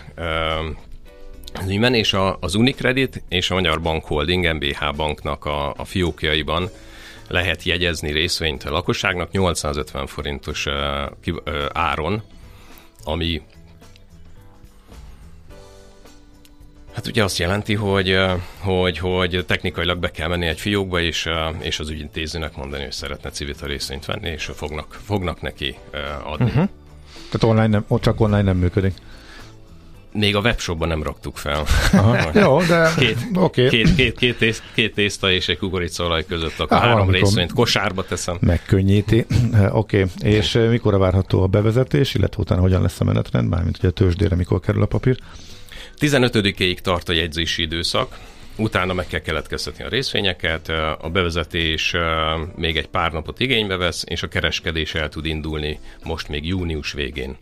uh, 1.67 1.95
és 1.95 2.13
a, 2.13 2.37
az 2.41 2.55
Unicredit 2.55 3.23
és 3.29 3.49
a 3.49 3.53
Magyar 3.53 3.81
Bank 3.81 4.05
Holding 4.05 4.53
MBH 4.53 4.95
banknak 4.95 5.45
a, 5.45 5.73
a 5.77 5.85
fiókjaiban 5.85 6.69
lehet 7.27 7.63
jegyezni 7.63 8.11
részvényt 8.11 8.63
a 8.63 8.71
lakosságnak 8.71 9.31
850 9.31 10.07
forintos 10.07 10.65
uh, 10.65 10.73
ki, 11.21 11.31
uh, 11.31 11.41
áron, 11.73 12.23
ami 13.03 13.41
Hát 16.99 17.07
ugye 17.07 17.23
azt 17.23 17.37
jelenti, 17.37 17.73
hogy, 17.73 18.17
hogy, 18.59 18.97
hogy 18.97 19.43
technikailag 19.47 19.99
be 19.99 20.11
kell 20.11 20.27
menni 20.27 20.45
egy 20.45 20.59
fiókba, 20.59 21.01
és, 21.01 21.29
és 21.59 21.79
az 21.79 21.89
ügyintézőnek 21.89 22.55
mondani, 22.55 22.83
hogy 22.83 22.91
szeretne 22.91 23.29
civita 23.29 23.65
részvényt 23.65 24.05
venni, 24.05 24.29
és 24.29 24.51
fognak, 24.55 24.99
fognak 25.05 25.41
neki 25.41 25.75
adni. 26.23 26.45
Uh-huh. 26.45 26.69
Tehát 27.31 27.43
online 27.43 27.67
nem, 27.67 27.99
csak 27.99 28.21
online 28.21 28.41
nem 28.41 28.57
működik. 28.57 28.93
még 30.13 30.35
a 30.35 30.39
webshopban 30.39 30.87
nem 30.87 31.03
raktuk 31.03 31.37
fel. 31.37 31.63
Aha. 31.91 32.29
Jó, 32.39 32.61
de 32.61 32.89
Két, 32.97 33.17
oké. 33.33 33.67
két, 33.67 33.95
két, 33.95 34.17
két, 34.17 34.37
tész, 34.37 34.63
két 34.73 34.93
tészta 34.93 35.31
és 35.31 35.47
egy 35.47 35.57
kukoricaolaj 35.57 36.25
között, 36.25 36.59
akkor 36.59 36.77
három 36.77 37.09
részvényt 37.09 37.53
kosárba 37.53 38.03
teszem. 38.03 38.37
Megkönnyíti. 38.39 39.25
Eh, 39.53 39.75
Oké, 39.75 40.01
okay. 40.01 40.31
és 40.31 40.55
eh, 40.55 40.69
mikor 40.69 40.97
várható 40.97 41.41
a 41.41 41.47
bevezetés, 41.47 42.13
illetve 42.13 42.41
utána 42.41 42.61
hogyan 42.61 42.81
lesz 42.81 42.99
a 42.99 43.03
menetrend, 43.03 43.49
mármint 43.49 43.77
ugye 43.77 43.87
a 43.87 43.91
tőzsdére 43.91 44.35
mikor 44.35 44.59
kerül 44.59 44.81
a 44.81 44.85
papír? 44.85 45.17
15-ig 45.99 46.77
tart 46.77 47.09
a 47.09 47.13
jegyzési 47.13 47.61
időszak, 47.61 48.17
utána 48.57 48.93
meg 48.93 49.07
kell 49.07 49.19
keletkeztetni 49.19 49.83
a 49.83 49.89
részvényeket, 49.89 50.69
a 51.01 51.09
bevezetés 51.11 51.95
még 52.55 52.77
egy 52.77 52.87
pár 52.87 53.11
napot 53.11 53.39
igénybe 53.39 53.77
vesz, 53.77 54.03
és 54.07 54.23
a 54.23 54.27
kereskedés 54.27 54.95
el 54.95 55.09
tud 55.09 55.25
indulni 55.25 55.79
most 56.03 56.27
még 56.27 56.45
június 56.45 56.91
végén. 56.91 57.37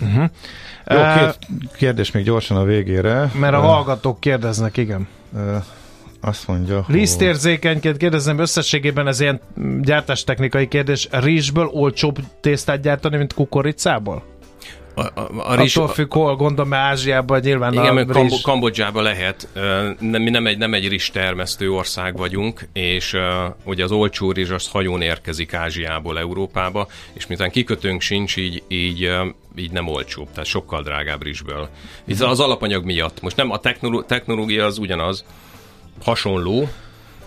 Jó, 0.00 0.96
Eh, 0.96 1.20
két 1.20 1.38
kérdés 1.76 2.10
még 2.10 2.24
gyorsan 2.24 2.56
a 2.56 2.64
végére. 2.64 3.30
Mert 3.38 3.54
a 3.54 3.60
hallgatók 3.60 4.20
kérdeznek, 4.20 4.76
igen. 4.76 5.08
azt 6.20 6.46
mondja, 6.46 6.82
hogy... 6.82 6.94
Lisztérzékenyként 6.94 7.96
kérdezem, 7.96 8.38
összességében 8.38 9.06
ez 9.06 9.20
ilyen 9.20 9.40
gyártástechnikai 9.80 10.68
kérdés. 10.68 11.08
Rizsből 11.10 11.66
olcsóbb 11.66 12.18
tésztát 12.40 12.80
gyártani, 12.80 13.16
mint 13.16 13.32
kukoricából? 13.32 14.31
A, 14.94 15.00
a, 15.00 15.28
a 15.36 15.54
rizs, 15.54 15.76
Attól 15.76 15.88
függ, 15.88 16.12
hol 16.12 16.36
gondolom, 16.36 16.70
mert 16.70 16.82
Ázsiában 16.82 17.40
nyilván 17.40 17.72
igen, 17.72 17.96
a 17.96 18.04
Kambo- 18.04 18.30
rizs... 18.30 18.42
Kambodzsában 18.42 19.02
lehet, 19.02 19.48
nem, 19.98 20.22
mi 20.22 20.30
nem 20.30 20.46
egy, 20.46 20.58
nem 20.58 20.74
egy 20.74 20.88
rizs 20.88 21.10
termesztő 21.10 21.72
ország 21.72 22.16
vagyunk, 22.16 22.68
és 22.72 23.12
uh, 23.12 23.20
ugye 23.64 23.84
az 23.84 23.90
olcsó 23.92 24.32
rizs 24.32 24.50
az 24.50 24.68
hajón 24.68 25.02
érkezik 25.02 25.54
Ázsiából 25.54 26.18
Európába, 26.18 26.86
és 27.12 27.26
miután 27.26 27.50
kikötőnk 27.50 28.00
sincs, 28.00 28.36
így, 28.36 28.62
így, 28.68 29.10
így 29.56 29.70
nem 29.70 29.88
olcsóbb, 29.88 30.28
tehát 30.30 30.46
sokkal 30.46 30.82
drágább 30.82 31.22
rizsből. 31.22 31.68
Itt 32.04 32.20
az 32.20 32.40
alapanyag 32.40 32.84
miatt. 32.84 33.20
Most 33.20 33.36
nem 33.36 33.50
a 33.50 33.58
technoló- 33.58 34.02
technológia 34.02 34.64
az 34.64 34.78
ugyanaz, 34.78 35.24
hasonló, 36.04 36.68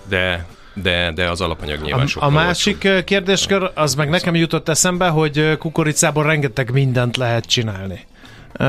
de, 0.07 0.45
de, 0.75 1.11
de 1.11 1.29
az 1.29 1.41
alapanyag 1.41 1.81
nyilván 1.81 2.03
A, 2.03 2.07
sokkal 2.07 2.29
a 2.29 2.31
másik 2.31 2.83
ö, 2.83 3.03
kérdéskör, 3.03 3.71
az 3.75 3.95
meg 3.95 4.09
nekem 4.09 4.35
jutott 4.35 4.69
eszembe, 4.69 5.07
hogy 5.07 5.57
kukoricából 5.57 6.23
rengeteg 6.23 6.71
mindent 6.71 7.17
lehet 7.17 7.45
csinálni. 7.45 7.99
Ö, 8.53 8.65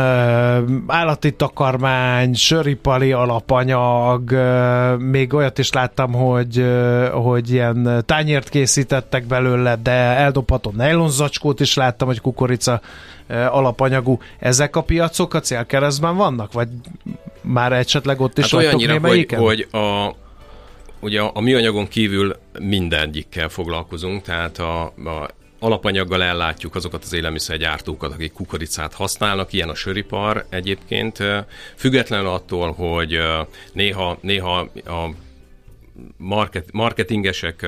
állati 0.86 1.32
takarmány, 1.32 2.34
söripari 2.34 3.12
alapanyag, 3.12 4.30
ö, 4.30 4.96
még 4.96 5.34
olyat 5.34 5.58
is 5.58 5.72
láttam, 5.72 6.12
hogy, 6.12 6.58
ö, 6.58 7.08
hogy 7.12 7.50
ilyen 7.50 8.02
tányért 8.06 8.48
készítettek 8.48 9.26
belőle, 9.26 9.76
de 9.82 9.90
eldobható 9.92 10.72
nejlonzacskót 10.76 11.60
is 11.60 11.74
láttam, 11.74 12.08
hogy 12.08 12.20
kukorica 12.20 12.80
ö, 13.26 13.34
alapanyagú. 13.34 14.18
Ezek 14.38 14.76
a 14.76 14.80
piacok 14.80 15.34
a 15.34 15.40
célkeresztben 15.40 16.16
vannak? 16.16 16.52
Vagy 16.52 16.68
már 17.40 17.72
esetleg 17.72 18.20
ott 18.20 18.38
is 18.38 18.44
Hát 18.44 18.52
olyannyira, 18.52 18.98
hogy, 19.00 19.26
hogy 19.36 19.68
a, 19.70 20.14
ugye 21.00 21.20
a, 21.20 21.30
a 21.34 21.40
műanyagon 21.40 21.88
kívül 21.88 22.36
mindegyikkel 22.58 23.48
foglalkozunk, 23.48 24.22
tehát 24.22 24.58
a, 24.58 24.82
a 24.84 25.30
alapanyaggal 25.58 26.22
ellátjuk 26.22 26.74
azokat 26.74 27.02
az 27.04 27.12
élelmiszergyártókat, 27.12 28.12
akik 28.12 28.32
kukoricát 28.32 28.94
használnak, 28.94 29.52
ilyen 29.52 29.68
a 29.68 29.74
söripar 29.74 30.46
egyébként, 30.48 31.22
függetlenül 31.74 32.28
attól, 32.28 32.72
hogy 32.72 33.18
néha, 33.72 34.18
néha 34.20 34.58
a 34.84 35.10
market, 36.16 36.68
marketingesek 36.72 37.62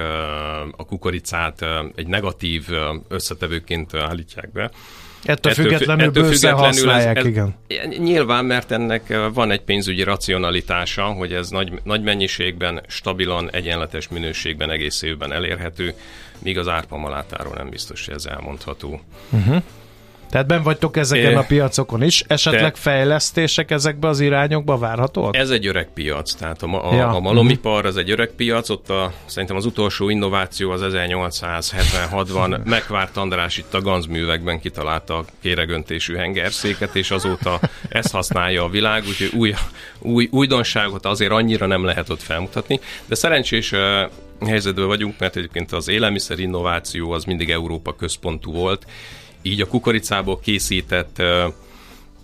a 0.77 0.85
kukoricát 0.85 1.65
egy 1.95 2.07
negatív 2.07 2.67
összetevőként 3.09 3.95
állítják 3.95 4.53
be. 4.53 4.71
Ettől, 5.25 5.53
Ettől 5.53 5.65
függetlenül 5.65 6.05
fü- 6.05 6.17
ettől 6.17 6.29
bőszen 6.31 6.57
függetlenül 6.57 6.91
használják, 6.91 7.17
ez, 7.17 7.25
ez, 7.25 7.31
igen. 7.31 7.55
Nyilván, 7.99 8.45
mert 8.45 8.71
ennek 8.71 9.11
eh, 9.11 9.33
van 9.33 9.51
egy 9.51 9.61
pénzügyi 9.61 10.03
racionalitása, 10.03 11.05
hogy 11.05 11.33
ez 11.33 11.49
nagy, 11.49 11.73
nagy 11.83 12.03
mennyiségben, 12.03 12.81
stabilan, 12.87 13.51
egyenletes 13.53 14.09
minőségben 14.09 14.71
egész 14.71 15.03
évben 15.03 15.33
elérhető, 15.33 15.95
míg 16.39 16.59
az 16.59 16.69
árpamalátáról 16.69 17.55
nem 17.57 17.69
biztos, 17.71 18.05
hogy 18.07 18.15
ez 18.15 18.27
elmondható. 18.27 19.01
Tehát 20.31 20.47
ben 20.47 20.63
vagytok 20.63 20.97
ezeken 20.97 21.31
É. 21.31 21.35
a 21.35 21.45
piacokon 21.49 22.03
is. 22.03 22.25
Esetleg 22.27 22.73
De- 22.73 22.79
fejlesztések 22.79 23.71
ezekbe 23.71 24.09
az 24.09 24.21
irányokba 24.21 24.79
várhatóak? 24.79 25.37
Ez 25.37 25.51
egy 25.51 25.67
öreg 25.67 25.89
piac, 25.95 26.35
tehát 26.35 26.63
a, 26.63 26.91
a, 26.91 26.95
Ja. 26.95 27.09
a 27.09 27.21
malomipar 27.21 27.87
az 27.87 27.97
egy 27.97 28.11
öreg 28.11 28.31
piac, 28.37 28.69
ott 28.69 28.91
a, 28.91 29.13
szerintem 29.27 29.57
az 29.57 29.65
utolsó 29.65 30.09
innováció 30.09 30.71
az 30.71 30.81
1876-ban 30.85 32.65
megvárt 32.65 33.17
András 33.17 33.57
itt 33.59 33.75
a 33.75 33.81
ganzművekben 33.81 34.61
kitalálta 34.61 35.17
a 35.17 35.25
kéregöntésű 35.43 36.15
hengerszéket, 36.15 36.97
és 36.97 37.11
azóta 37.11 37.61
ezt 37.89 38.13
használja 38.13 38.65
a 38.65 38.69
világ, 38.69 39.03
úgyhogy 39.09 39.31
új, 39.39 39.55
új, 39.99 40.29
újdonságot 40.31 41.07
azért 41.07 41.33
annyira 41.33 41.67
nem 41.67 41.85
lehet 41.85 42.11
ott 42.11 42.23
felmutatni, 42.23 42.81
de 43.07 43.15
szerencsés 43.15 43.73
helyzetben 44.47 44.87
vagyunk, 44.87 45.15
mert 45.19 45.37
egyébként 45.37 45.73
az 45.73 45.89
élelmiszer 45.89 46.39
innováció 46.39 47.11
az 47.11 47.25
mindig 47.25 47.51
Európa 47.51 47.95
központú 47.97 48.53
volt, 48.53 48.87
így 49.51 49.61
a 49.61 49.67
kukoricából 49.67 50.41
készített 50.41 51.23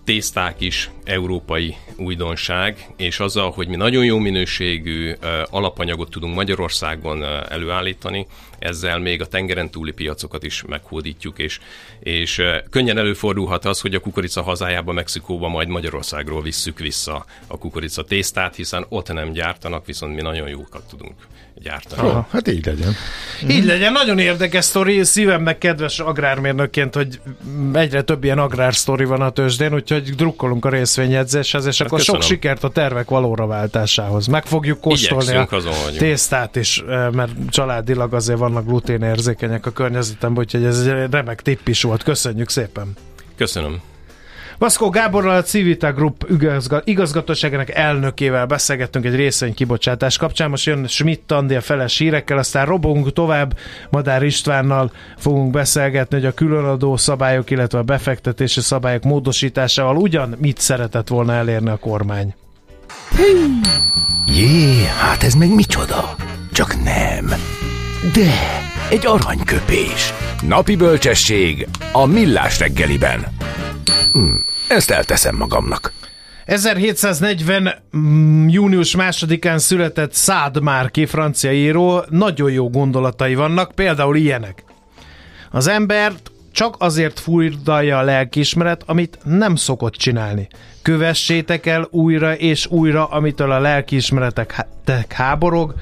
tészták 0.04 0.60
is 0.60 0.90
európai 1.04 1.76
újdonság, 1.96 2.86
és 2.96 3.20
azzal, 3.20 3.50
hogy 3.50 3.68
mi 3.68 3.76
nagyon 3.76 4.04
jó 4.04 4.18
minőségű 4.18 5.12
alapanyagot 5.50 6.10
tudunk 6.10 6.34
Magyarországon 6.34 7.24
előállítani, 7.48 8.26
ezzel 8.58 8.98
még 8.98 9.20
a 9.20 9.26
tengeren 9.26 9.70
túli 9.70 9.92
piacokat 9.92 10.42
is 10.42 10.62
meghódítjuk, 10.68 11.38
és, 11.38 11.60
és 12.00 12.42
könnyen 12.70 12.98
előfordulhat 12.98 13.64
az, 13.64 13.80
hogy 13.80 13.94
a 13.94 14.00
kukorica 14.00 14.42
hazájába, 14.42 14.92
Mexikóba, 14.92 15.48
majd 15.48 15.68
Magyarországról 15.68 16.42
visszük 16.42 16.78
vissza 16.78 17.24
a 17.46 17.58
kukorica 17.58 18.02
tésztát, 18.02 18.54
hiszen 18.54 18.86
ott 18.88 19.12
nem 19.12 19.32
gyártanak, 19.32 19.86
viszont 19.86 20.14
mi 20.14 20.22
nagyon 20.22 20.48
jókat 20.48 20.82
tudunk 20.88 21.14
gyártani. 21.62 22.08
Jó, 22.08 22.26
hát 22.30 22.48
így 22.48 22.66
legyen. 22.66 22.94
Így 23.48 23.64
legyen, 23.64 23.92
nagyon 23.92 24.18
érdekes 24.18 24.64
sztori, 24.64 25.04
szívemnek 25.04 25.58
kedves 25.58 25.98
agrármérnökként, 25.98 26.94
hogy 26.94 27.20
egyre 27.72 28.02
több 28.02 28.24
ilyen 28.24 28.38
agrársztori 28.38 29.04
van 29.04 29.20
a 29.20 29.30
tőzsdén, 29.30 29.74
úgyhogy 29.74 30.14
drukkolunk 30.14 30.64
a 30.64 30.68
részvényedzéshez, 30.68 31.66
és 31.66 31.80
akkor 31.80 32.00
sok 32.00 32.14
Hát 32.14 32.22
köszönöm. 32.22 32.42
sikert 32.42 32.64
a 32.64 32.68
tervek 32.68 33.08
valóra 33.08 33.46
váltásához. 33.46 34.26
Meg 34.26 34.46
fogjuk 34.46 34.80
kóstolni 34.80 35.24
Igyekszünk, 35.24 35.66
a 35.66 35.90
tésztát 35.98 36.56
is, 36.56 36.82
mert 37.12 37.32
családilag 37.48 38.14
azért 38.14 38.38
vannak 38.54 38.68
gluténérzékenyek 38.68 39.66
a 39.66 39.70
környezetemben, 39.70 40.42
úgyhogy 40.44 40.64
ez 40.64 40.80
egy 40.80 41.10
remek 41.10 41.42
tipp 41.42 41.66
is 41.68 41.82
volt. 41.82 42.02
Köszönjük 42.02 42.48
szépen! 42.48 42.92
Köszönöm. 43.36 43.80
Vaszkó 44.58 44.88
Gáborral 44.88 45.36
a 45.36 45.42
Civita 45.42 45.92
Group 45.92 46.26
igazga- 46.30 46.86
igazgatóságának 46.86 47.70
elnökével 47.70 48.46
beszélgettünk 48.46 49.04
egy 49.04 49.14
részvény 49.14 49.54
kibocsátás 49.54 50.16
kapcsán. 50.16 50.50
Most 50.50 50.66
jön 50.66 50.86
Schmidt 50.86 51.32
Andi 51.32 51.54
a 51.54 51.60
feles 51.60 51.98
hírekkel, 51.98 52.38
aztán 52.38 52.66
robogunk 52.66 53.12
tovább. 53.12 53.58
Madár 53.90 54.22
Istvánnal 54.22 54.92
fogunk 55.16 55.50
beszélgetni, 55.50 56.16
hogy 56.16 56.26
a 56.26 56.32
különadó 56.32 56.96
szabályok, 56.96 57.50
illetve 57.50 57.78
a 57.78 57.82
befektetési 57.82 58.60
szabályok 58.60 59.02
módosításával 59.02 59.96
ugyan 59.96 60.34
mit 60.38 60.58
szeretett 60.58 61.08
volna 61.08 61.32
elérni 61.32 61.70
a 61.70 61.76
kormány. 61.76 62.34
Jé, 64.26 64.84
hát 65.00 65.22
ez 65.22 65.34
meg 65.34 65.54
micsoda? 65.54 66.14
Csak 66.52 66.82
nem. 66.82 67.34
De, 68.12 68.60
egy 68.90 69.06
aranyköpés. 69.06 70.12
Napi 70.48 70.76
bölcsesség 70.76 71.68
a 71.92 72.06
millás 72.06 72.58
reggeliben. 72.58 73.24
Hm, 74.12 74.34
ezt 74.68 74.90
elteszem 74.90 75.36
magamnak. 75.36 75.92
1740. 76.46 77.74
mm, 77.96 78.48
június 78.48 78.96
másodikán 78.96 79.58
született 79.58 80.12
Szád 80.12 80.62
Márki, 80.62 81.06
francia 81.06 81.52
író, 81.52 82.04
nagyon 82.08 82.50
jó 82.50 82.70
gondolatai 82.70 83.34
vannak, 83.34 83.72
például 83.74 84.16
ilyenek. 84.16 84.64
Az 85.50 85.66
embert 85.66 86.30
csak 86.52 86.74
azért 86.78 87.20
furdalja 87.20 87.98
a 87.98 88.02
lelkiismeret, 88.02 88.82
amit 88.86 89.18
nem 89.22 89.56
szokott 89.56 89.94
csinálni. 89.94 90.48
Kövessétek 90.82 91.66
el 91.66 91.88
újra 91.90 92.34
és 92.34 92.66
újra, 92.66 93.04
amitől 93.06 93.50
a 93.50 93.60
lelkiismeretek 93.60 94.52
há- 94.52 94.68
tek 94.84 95.12
háborog, 95.12 95.74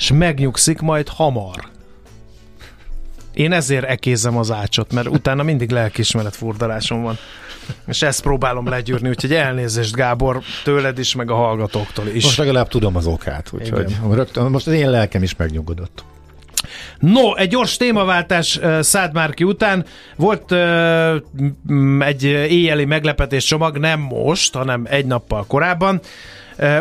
és 0.00 0.12
megnyugszik 0.12 0.80
majd 0.80 1.08
hamar. 1.08 1.68
Én 3.34 3.52
ezért 3.52 3.84
ekézem 3.84 4.36
az 4.36 4.50
ácsot, 4.50 4.92
mert 4.92 5.08
utána 5.08 5.42
mindig 5.42 5.70
lelkiismeret 5.70 6.36
furdalásom 6.36 7.02
van. 7.02 7.18
És 7.86 8.02
ezt 8.02 8.22
próbálom 8.22 8.68
legyűrni, 8.68 9.08
úgyhogy 9.08 9.34
elnézést 9.34 9.94
Gábor 9.94 10.42
tőled 10.64 10.98
is, 10.98 11.14
meg 11.14 11.30
a 11.30 11.34
hallgatóktól 11.34 12.06
is. 12.06 12.24
Most 12.24 12.38
legalább 12.38 12.68
tudom 12.68 12.96
az 12.96 13.06
okát, 13.06 13.50
úgyhogy 13.52 13.96
rögtön, 14.10 14.50
most 14.50 14.66
az 14.66 14.72
én 14.72 14.90
lelkem 14.90 15.22
is 15.22 15.36
megnyugodott. 15.36 16.04
No, 16.98 17.34
egy 17.34 17.48
gyors 17.48 17.76
témaváltás 17.76 18.56
uh, 18.56 18.80
Szádmárki 18.80 19.44
után. 19.44 19.84
Volt 20.16 20.50
uh, 20.50 22.04
egy 22.06 22.22
éjjeli 22.24 22.84
meglepetés 22.84 23.44
csomag, 23.44 23.78
nem 23.78 24.00
most, 24.00 24.54
hanem 24.54 24.86
egy 24.88 25.06
nappal 25.06 25.44
korábban. 25.46 26.00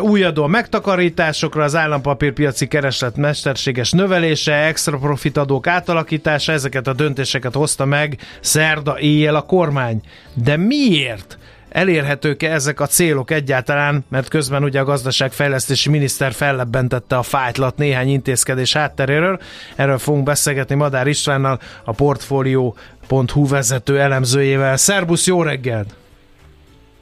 Új 0.02 0.24
adó 0.24 0.44
a 0.44 0.48
megtakarításokra, 0.48 1.64
az 1.64 1.76
állampapírpiaci 1.76 2.68
kereslet 2.68 3.18
mesterséges 3.18 3.92
növelése, 3.92 4.54
extra 4.54 4.98
profit 4.98 5.38
adók 5.38 5.68
átalakítása, 5.68 6.52
ezeket 6.52 6.88
a 6.88 6.94
döntéseket 6.94 7.54
hozta 7.54 7.86
meg 7.86 8.18
szerda 8.40 9.00
éjjel 9.00 9.36
a 9.36 9.42
kormány. 9.42 10.02
De 10.34 10.58
miért? 10.58 11.38
elérhetők-e 11.70 12.52
ezek 12.52 12.80
a 12.80 12.88
célok 12.88 13.32
egyáltalán, 13.32 14.06
mert 14.10 14.28
közben 14.28 14.64
ugye 14.64 14.80
a 14.80 14.84
gazdaságfejlesztési 14.84 15.90
miniszter 15.90 16.32
fellebbentette 16.32 17.18
a 17.18 17.24
fájtlat 17.24 17.78
néhány 17.78 18.10
intézkedés 18.10 18.74
hátteréről. 18.74 19.40
Erről 19.76 19.98
fogunk 19.98 20.24
beszélgetni 20.24 20.76
Madár 20.76 21.08
Istvánnal, 21.08 21.60
a 21.84 21.92
Portfolio.hu 21.92 23.48
vezető 23.48 24.00
elemzőjével. 24.00 24.78
Szerbusz, 24.78 25.28
jó 25.28 25.42
reggelt! 25.42 25.94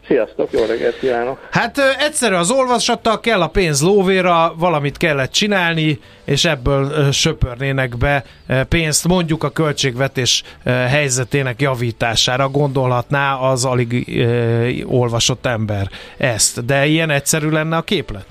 Sziasztok, 0.08 0.52
jó 0.52 0.66
reggelt 0.66 1.00
kívánok! 1.00 1.40
Hát 1.52 1.78
egyszerű 2.00 2.36
az 2.36 2.52
olvasattal, 2.52 3.20
kell 3.20 3.42
a 3.42 3.48
pénz 3.48 3.82
lóvéra, 3.84 4.54
valamit 4.58 4.98
kellett 4.98 5.32
csinálni, 5.32 6.00
és 6.26 6.46
ebből 6.46 7.12
söpörnének 7.12 7.98
be 7.98 8.24
pénzt 8.70 9.08
mondjuk 9.08 9.44
a 9.44 9.50
költségvetés 9.50 10.44
helyzetének 10.66 11.62
javítására, 11.62 12.50
gondolhatná 12.50 13.36
az 13.36 13.66
alig 13.66 14.26
olvasott 14.86 15.46
ember 15.46 15.88
ezt. 16.18 16.66
De 16.66 16.86
ilyen 16.86 17.10
egyszerű 17.10 17.50
lenne 17.50 17.76
a 17.76 17.82
képlet? 17.82 18.26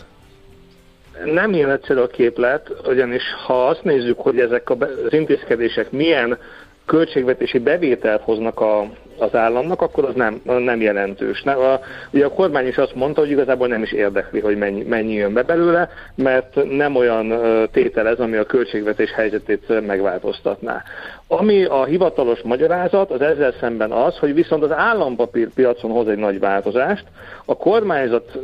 Nem 1.24 1.52
ilyen 1.52 1.70
egyszerű 1.70 2.00
a 2.00 2.06
képlet, 2.06 2.70
ugyanis 2.84 3.22
ha 3.46 3.66
azt 3.66 3.82
nézzük, 3.82 4.18
hogy 4.18 4.38
ezek 4.38 4.70
az 4.70 5.12
intézkedések 5.12 5.90
milyen 5.90 6.38
költségvetési 6.87 7.59
bevételt 7.59 8.22
hoznak 8.22 8.61
a, 8.61 8.90
az 9.18 9.35
államnak, 9.35 9.83
akkor 9.83 10.05
az 10.05 10.14
nem, 10.14 10.40
nem 10.44 10.81
jelentős. 10.81 11.42
Ne, 11.42 11.53
a, 11.53 11.81
ugye 12.11 12.25
a 12.25 12.33
kormány 12.33 12.66
is 12.66 12.77
azt 12.77 12.94
mondta, 12.94 13.20
hogy 13.20 13.31
igazából 13.31 13.66
nem 13.66 13.83
is 13.83 13.92
érdekli, 13.92 14.40
hogy 14.40 14.57
mennyi, 14.57 14.83
mennyi 14.83 15.12
jön 15.12 15.33
be 15.33 15.42
belőle, 15.42 15.88
mert 16.14 16.64
nem 16.64 16.96
olyan 16.96 17.35
tétel 17.72 18.09
ez, 18.09 18.18
ami 18.18 18.37
a 18.37 18.44
költségvetés 18.44 19.12
helyzetét 19.12 19.87
megváltoztatná. 19.87 20.83
Ami 21.28 21.64
a 21.64 21.84
hivatalos 21.84 22.40
magyarázat, 22.42 23.10
az 23.10 23.20
ezzel 23.20 23.54
szemben 23.60 23.92
az, 23.92 24.18
hogy 24.18 24.34
viszont 24.34 24.62
az 24.62 24.72
állampapírpiacon 24.72 25.90
hoz 25.90 26.08
egy 26.08 26.18
nagy 26.18 26.38
változást. 26.38 27.04
A 27.44 27.56
kormányzat 27.56 28.38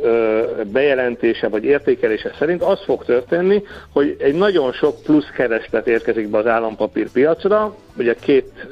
bejelentése 0.71 1.47
vagy 1.47 1.63
értékelése 1.63 2.31
szerint 2.39 2.61
az 2.61 2.83
fog 2.83 3.05
történni, 3.05 3.63
hogy 3.93 4.15
egy 4.19 4.35
nagyon 4.35 4.71
sok 4.71 5.01
plusz 5.03 5.29
kereslet 5.35 5.87
érkezik 5.87 6.27
be 6.29 6.37
az 6.37 6.47
állampapírpiacra. 6.47 7.75
Ugye 7.97 8.13
két 8.13 8.67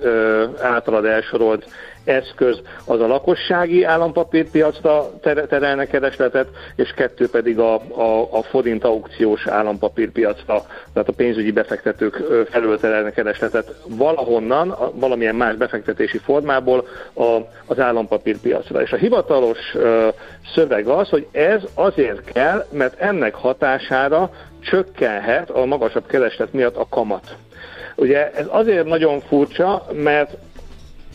általad 0.61 1.05
elsorolt 1.05 1.65
eszköz 2.03 2.61
az 2.85 2.99
a 2.99 3.07
lakossági 3.07 3.83
állampapírpiacra 3.83 5.09
terelne 5.49 5.85
keresletet, 5.85 6.47
és 6.75 6.93
kettő 6.95 7.29
pedig 7.29 7.59
a, 7.59 7.73
a, 7.75 8.27
a 8.31 8.43
forint 8.43 8.83
aukciós 8.83 9.47
állampapírpiacra, 9.47 10.61
tehát 10.93 11.09
a 11.09 11.13
pénzügyi 11.15 11.51
befektetők 11.51 12.15
felől 12.49 12.79
terelne 12.79 13.11
keresletet 13.11 13.75
valahonnan, 13.87 14.75
valamilyen 14.93 15.35
más 15.35 15.55
befektetési 15.55 16.17
formából 16.17 16.87
a, 17.13 17.37
az 17.65 17.79
állampapírpiacra. 17.79 18.81
És 18.81 18.91
a 18.91 18.97
hivatalos 18.97 19.75
szöveg 20.53 20.87
az, 20.87 21.09
hogy 21.09 21.27
ez 21.31 21.61
azért 21.73 22.23
kell, 22.23 22.65
mert 22.71 22.99
ennek 22.99 23.33
hatására 23.33 24.29
csökkenhet 24.61 25.49
a 25.49 25.65
magasabb 25.65 26.05
kereslet 26.05 26.53
miatt 26.53 26.75
a 26.75 26.87
kamat. 26.89 27.35
Ugye 27.95 28.31
ez 28.31 28.45
azért 28.49 28.85
nagyon 28.85 29.19
furcsa, 29.19 29.85
mert 29.93 30.37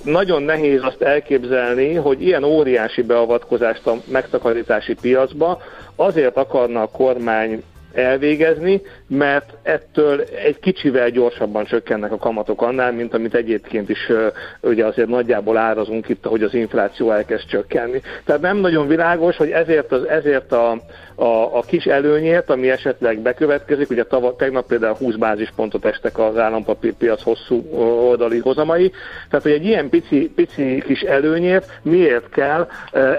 nagyon 0.03 0.43
nehéz 0.43 0.83
azt 0.83 1.03
elképzelni, 1.03 1.95
hogy 1.95 2.23
ilyen 2.23 2.45
óriási 2.45 3.03
beavatkozást 3.03 3.87
a 3.87 3.97
megtakarítási 4.09 4.95
piacba 4.95 5.59
azért 5.97 6.37
akarna 6.37 6.83
a 6.83 6.91
kormány 6.91 7.63
elvégezni, 7.93 8.83
mert 9.09 9.57
ettől 9.63 10.21
egy 10.21 10.59
kicsivel 10.59 11.11
gyorsabban 11.11 11.65
csökkennek 11.65 12.13
a 12.13 12.17
kamatok 12.17 12.63
annál, 12.63 12.93
mint 12.93 13.15
amit 13.15 13.35
egyébként 13.35 13.89
is 13.89 14.13
ugye 14.61 14.85
azért 14.85 15.09
nagyjából 15.09 15.57
árazunk 15.57 16.09
itt, 16.09 16.25
hogy 16.25 16.43
az 16.43 16.55
infláció 16.55 17.11
elkezd 17.11 17.47
csökkenni. 17.47 18.01
Tehát 18.25 18.43
nem 18.43 18.57
nagyon 18.57 18.87
világos, 18.87 19.37
hogy 19.37 19.51
ezért, 19.51 19.93
az, 19.93 20.05
ezért 20.05 20.53
a, 20.53 20.71
a, 21.15 21.57
a 21.57 21.63
kis 21.67 21.85
előnyért, 21.85 22.51
ami 22.51 22.71
esetleg 22.71 23.19
bekövetkezik, 23.19 23.91
ugye 23.91 24.05
tava, 24.05 24.37
tegnap 24.37 24.67
például 24.67 24.95
20 24.95 25.15
bázispontot 25.15 25.85
estek 25.85 26.19
az 26.19 26.39
állampapírpiac 26.39 27.23
hosszú 27.23 27.65
oldali 28.09 28.39
hozamai, 28.39 28.93
tehát 29.31 29.45
hogy 29.45 29.55
egy 29.55 29.65
ilyen 29.65 29.89
pici, 29.89 30.33
pici 30.35 30.83
kis 30.87 31.01
előnyért 31.01 31.71
miért 31.83 32.29
kell 32.29 32.69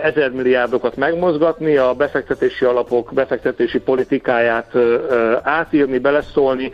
ezer 0.03 0.31
milliárdokat 0.31 0.95
megmozgatni, 0.95 1.77
a 1.77 1.93
befektetési 1.93 2.65
alapok 2.65 3.11
befektetési 3.13 3.79
politikáját 3.79 4.71
átírni, 5.77 5.97
beleszólni, 5.97 6.71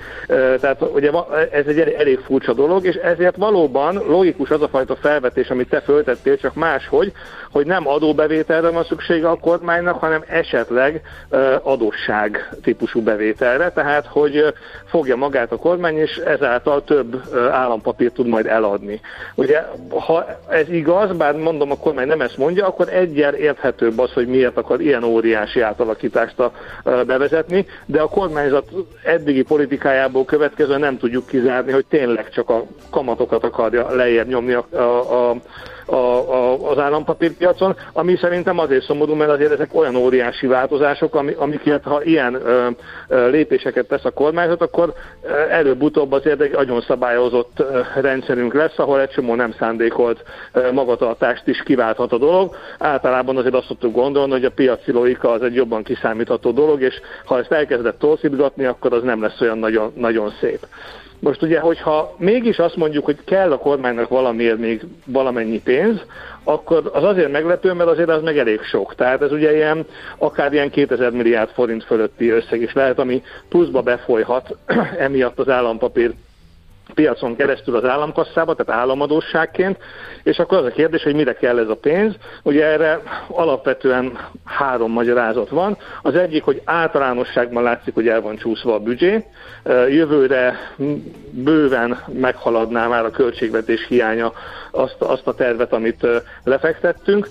tehát 0.59 0.81
ugye 0.93 1.11
ez 1.51 1.65
egy 1.65 1.79
elég 1.79 2.19
furcsa 2.19 2.53
dolog, 2.53 2.85
és 2.85 2.95
ezért 2.95 3.35
valóban 3.35 4.01
logikus 4.07 4.49
az 4.49 4.61
a 4.61 4.67
fajta 4.67 4.95
felvetés, 4.95 5.49
amit 5.49 5.69
te 5.69 5.81
föltettél, 5.81 6.37
csak 6.37 6.53
máshogy, 6.53 7.11
hogy 7.51 7.65
nem 7.65 7.87
adóbevételre 7.87 8.69
van 8.69 8.83
szüksége 8.83 9.29
a 9.29 9.35
kormánynak, 9.35 9.99
hanem 9.99 10.23
esetleg 10.27 11.01
adósság 11.61 12.49
típusú 12.63 13.01
bevételre, 13.01 13.71
tehát 13.71 14.05
hogy 14.05 14.53
fogja 14.85 15.15
magát 15.15 15.51
a 15.51 15.57
kormány, 15.57 15.97
és 15.97 16.17
ezáltal 16.17 16.83
több 16.83 17.21
állampapírt 17.51 18.13
tud 18.13 18.27
majd 18.27 18.45
eladni. 18.45 19.01
Ugye, 19.35 19.63
ha 19.89 20.25
ez 20.49 20.69
igaz, 20.69 21.17
bár 21.17 21.35
mondom, 21.35 21.71
a 21.71 21.77
kormány 21.77 22.07
nem 22.07 22.21
ezt 22.21 22.37
mondja, 22.37 22.67
akkor 22.67 22.87
egyel 22.89 23.33
érthetőbb 23.33 23.99
az, 23.99 24.13
hogy 24.13 24.27
miért 24.27 24.57
akar 24.57 24.81
ilyen 24.81 25.03
óriási 25.03 25.61
átalakítást 25.61 26.35
bevezetni, 27.05 27.65
de 27.85 28.01
a 28.01 28.07
kormányzat 28.07 28.65
eddigi 29.03 29.41
politikájából 29.41 30.25
következően 30.25 30.79
nem 30.79 30.97
tudjuk 30.97 31.27
kizárni, 31.27 31.71
hogy 31.71 31.85
tényleg 31.85 32.29
csak 32.29 32.49
a 32.49 32.65
kamatokat 32.89 33.43
akarja 33.43 33.95
lejjebb 33.95 34.27
nyomni 34.27 34.53
a, 34.53 34.65
a, 34.71 35.29
a 35.29 35.35
a, 35.93 36.33
a, 36.33 36.69
az 36.69 36.77
állampapírpiacon, 36.77 37.75
ami 37.93 38.15
szerintem 38.15 38.59
azért 38.59 38.83
szomorú, 38.83 39.13
mert 39.13 39.31
azért 39.31 39.51
ezek 39.51 39.75
olyan 39.75 39.95
óriási 39.95 40.47
változások, 40.47 41.15
ami, 41.15 41.33
amiket 41.37 41.83
ha 41.83 42.03
ilyen 42.03 42.33
ö, 42.33 42.67
ö, 43.07 43.29
lépéseket 43.29 43.87
tesz 43.87 44.05
a 44.05 44.11
kormányzat, 44.11 44.61
akkor 44.61 44.93
előbb-utóbb 45.49 46.11
azért 46.11 46.41
egy 46.41 46.51
nagyon 46.51 46.81
szabályozott 46.81 47.59
ö, 47.59 47.79
rendszerünk 48.01 48.53
lesz, 48.53 48.79
ahol 48.79 49.01
egy 49.01 49.09
csomó 49.09 49.35
nem 49.35 49.53
szándékolt 49.59 50.23
ö, 50.53 50.71
magatartást 50.71 51.47
is 51.47 51.63
kiválthat 51.63 52.11
a 52.11 52.17
dolog. 52.17 52.55
Általában 52.79 53.37
azért 53.37 53.55
azt 53.55 53.67
szoktuk 53.67 53.93
gondolni, 53.93 54.31
hogy 54.31 54.45
a 54.45 54.51
piaci 54.51 54.91
logika 54.91 55.31
az 55.31 55.41
egy 55.41 55.55
jobban 55.55 55.83
kiszámítható 55.83 56.51
dolog, 56.51 56.81
és 56.81 57.01
ha 57.25 57.39
ezt 57.39 57.51
elkezdett 57.51 57.99
torszítgatni, 57.99 58.65
akkor 58.65 58.93
az 58.93 59.03
nem 59.03 59.21
lesz 59.21 59.41
olyan 59.41 59.57
nagyon, 59.57 59.91
nagyon 59.95 60.33
szép. 60.39 60.59
Most 61.23 61.41
ugye, 61.41 61.59
hogyha 61.59 62.15
mégis 62.17 62.57
azt 62.57 62.75
mondjuk, 62.75 63.05
hogy 63.05 63.17
kell 63.25 63.51
a 63.51 63.57
kormánynak 63.57 64.09
valamiért 64.09 64.57
még 64.57 64.85
valamennyi 65.05 65.61
pénz, 65.61 66.01
akkor 66.43 66.89
az 66.93 67.03
azért 67.03 67.31
meglepő, 67.31 67.73
mert 67.73 67.89
azért 67.89 68.09
az 68.09 68.21
meg 68.21 68.37
elég 68.37 68.61
sok. 68.61 68.95
Tehát 68.95 69.21
ez 69.21 69.31
ugye 69.31 69.55
ilyen, 69.55 69.85
akár 70.17 70.53
ilyen 70.53 70.69
2000 70.69 71.11
milliárd 71.11 71.49
forint 71.49 71.83
fölötti 71.83 72.29
összeg 72.29 72.61
is 72.61 72.73
lehet, 72.73 72.99
ami 72.99 73.23
pluszba 73.49 73.81
befolyhat 73.81 74.57
emiatt 74.97 75.39
az 75.39 75.49
állampapír 75.49 76.13
piacon 76.93 77.35
keresztül 77.35 77.75
az 77.75 77.85
államkasszába, 77.85 78.55
tehát 78.55 78.81
államadóságként, 78.81 79.77
és 80.23 80.37
akkor 80.37 80.57
az 80.57 80.65
a 80.65 80.69
kérdés, 80.69 81.03
hogy 81.03 81.15
mire 81.15 81.33
kell 81.33 81.59
ez 81.59 81.69
a 81.69 81.75
pénz. 81.75 82.15
Ugye 82.43 82.65
erre 82.65 83.01
alapvetően 83.27 84.17
három 84.43 84.91
magyarázat 84.91 85.49
van. 85.49 85.77
Az 86.01 86.15
egyik, 86.15 86.43
hogy 86.43 86.61
általánosságban 86.65 87.63
látszik, 87.63 87.93
hogy 87.93 88.07
el 88.07 88.21
van 88.21 88.37
csúszva 88.37 88.73
a 88.73 88.79
büdzsé. 88.79 89.23
Jövőre 89.89 90.75
bőven 91.29 92.03
meghaladná 92.19 92.87
már 92.87 93.05
a 93.05 93.11
költségvetés 93.11 93.85
hiánya 93.87 94.33
azt, 94.71 94.95
azt 94.97 95.27
a 95.27 95.33
tervet, 95.33 95.73
amit 95.73 96.07
lefektettünk. 96.43 97.27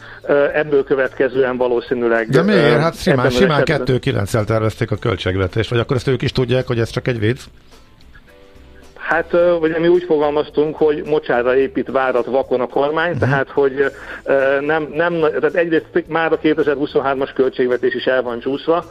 Ebből 0.52 0.84
következően 0.84 1.56
valószínűleg... 1.56 2.28
De 2.28 2.42
miért? 2.42 2.80
Hát 2.80 2.96
simán, 2.96 3.30
simán 3.30 3.62
2-9-el 3.64 4.44
tervezték 4.44 4.90
a 4.90 4.96
költségvetést, 4.96 5.70
vagy 5.70 5.78
akkor 5.78 5.96
ezt 5.96 6.08
ők 6.08 6.22
is 6.22 6.32
tudják, 6.32 6.66
hogy 6.66 6.78
ez 6.78 6.90
csak 6.90 7.08
egy 7.08 7.18
vicc? 7.18 7.40
Hát 9.12 9.32
ugye 9.60 9.78
mi 9.78 9.88
úgy 9.88 10.04
fogalmaztunk, 10.04 10.76
hogy 10.76 11.02
mocsára 11.04 11.56
épít 11.56 11.90
várat 11.90 12.26
vakon 12.26 12.60
a 12.60 12.66
kormány, 12.66 13.12
uh-huh. 13.12 13.28
tehát 13.28 13.50
hogy 13.50 13.84
nem, 14.60 14.88
nem, 14.94 15.20
tehát 15.20 15.54
egyrészt 15.54 16.04
már 16.08 16.32
a 16.32 16.38
2023-as 16.38 17.30
költségvetés 17.34 17.94
is 17.94 18.04
el 18.04 18.22
van 18.22 18.40
csúszva, 18.40 18.84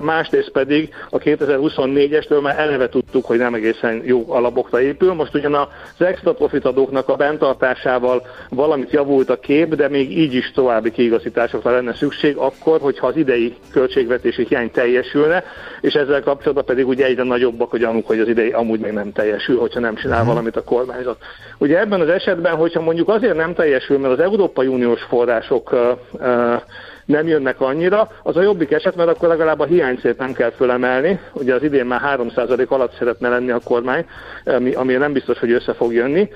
másrészt 0.00 0.50
pedig 0.50 0.94
a 1.10 1.18
2024-estől 1.18 2.40
már 2.42 2.58
eleve 2.58 2.88
tudtuk, 2.88 3.24
hogy 3.24 3.38
nem 3.38 3.54
egészen 3.54 4.02
jó 4.04 4.24
alapokra 4.28 4.80
épül. 4.80 5.14
Most 5.14 5.34
ugyan 5.34 5.54
az 5.54 6.06
extra 6.06 6.32
profit 6.32 6.64
adóknak 6.64 7.08
a 7.08 7.16
bentartásával 7.16 8.26
valamit 8.50 8.90
javult 8.90 9.30
a 9.30 9.38
kép, 9.38 9.74
de 9.74 9.88
még 9.88 10.18
így 10.18 10.34
is 10.34 10.50
további 10.50 10.90
kiigazításokra 10.90 11.70
lenne 11.70 11.94
szükség 11.94 12.36
akkor, 12.36 12.80
hogyha 12.80 13.06
az 13.06 13.16
idei 13.16 13.54
költségvetési 13.72 14.46
hiány 14.48 14.70
teljesülne, 14.70 15.44
és 15.80 15.94
ezzel 15.94 16.22
kapcsolatban 16.22 16.64
pedig 16.64 16.86
ugye 16.86 17.04
egyre 17.04 17.22
nagyobbak 17.22 17.70
hogy 17.70 17.80
gyanúk, 17.80 18.06
hogy 18.06 18.20
az 18.20 18.28
idei 18.28 18.50
amúgy 18.50 18.80
még 18.80 18.92
nem 18.92 19.12
teljesül, 19.12 19.58
hogyha 19.58 19.80
nem 19.80 19.94
csinál 19.94 20.14
uh-huh. 20.14 20.28
valamit 20.28 20.56
a 20.56 20.64
kormányzat. 20.64 21.16
Ugye 21.58 21.78
ebben 21.78 22.00
az 22.00 22.08
esetben, 22.08 22.54
hogyha 22.54 22.80
mondjuk 22.80 23.08
azért 23.08 23.36
nem 23.36 23.54
teljesül, 23.54 23.98
mert 23.98 24.12
az 24.12 24.20
Európai 24.20 24.66
Uniós 24.66 25.02
források 25.02 25.72
uh, 25.72 25.80
uh, 26.12 26.62
nem 27.08 27.26
jönnek 27.26 27.60
annyira, 27.60 28.10
az 28.22 28.36
a 28.36 28.42
jobbik 28.42 28.70
eset, 28.70 28.96
mert 28.96 29.08
akkor 29.08 29.28
legalább 29.28 29.60
a 29.60 29.64
hiánycélt 29.64 30.18
nem 30.18 30.32
kell 30.32 30.50
fölemelni. 30.50 31.20
Ugye 31.32 31.54
az 31.54 31.62
idén 31.62 31.86
már 31.86 32.18
3% 32.18 32.68
alatt 32.68 32.96
szeretne 32.98 33.28
lenni 33.28 33.50
a 33.50 33.60
kormány, 33.64 34.06
ami, 34.44 34.74
ami 34.74 34.92
nem 34.92 35.12
biztos, 35.12 35.38
hogy 35.38 35.50
össze 35.50 35.72
fog 35.72 35.92
jönni, 35.92 36.28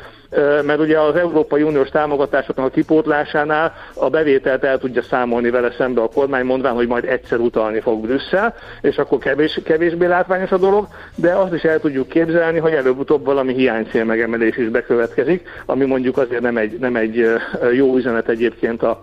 mert 0.64 0.78
ugye 0.78 1.00
az 1.00 1.16
Európai 1.16 1.62
Uniós 1.62 1.88
támogatásoknak 1.88 2.66
a 2.66 2.70
kipótlásánál 2.70 3.72
a 3.94 4.08
bevételt 4.08 4.64
el 4.64 4.78
tudja 4.78 5.02
számolni 5.02 5.50
vele 5.50 5.72
szembe 5.78 6.00
a 6.00 6.08
kormány, 6.08 6.44
mondván, 6.44 6.74
hogy 6.74 6.86
majd 6.86 7.04
egyszer 7.04 7.38
utalni 7.38 7.80
fog 7.80 8.00
Brüsszel, 8.00 8.54
és 8.80 8.96
akkor 8.96 9.18
kevés, 9.18 9.60
kevésbé 9.64 10.06
látványos 10.06 10.50
a 10.50 10.58
dolog, 10.58 10.86
de 11.16 11.32
azt 11.32 11.54
is 11.54 11.62
el 11.62 11.80
tudjuk 11.80 12.08
képzelni, 12.08 12.58
hogy 12.58 12.72
előbb-utóbb 12.72 13.24
valami 13.24 13.54
hiánycél 13.54 14.04
megemelés 14.04 14.56
is 14.56 14.68
bekövetkezik, 14.68 15.48
ami 15.66 15.84
mondjuk 15.84 16.18
azért 16.18 16.42
nem 16.42 16.56
egy, 16.56 16.78
nem 16.78 16.96
egy 16.96 17.26
jó 17.72 17.96
üzenet 17.96 18.28
egyébként 18.28 18.82
a 18.82 19.00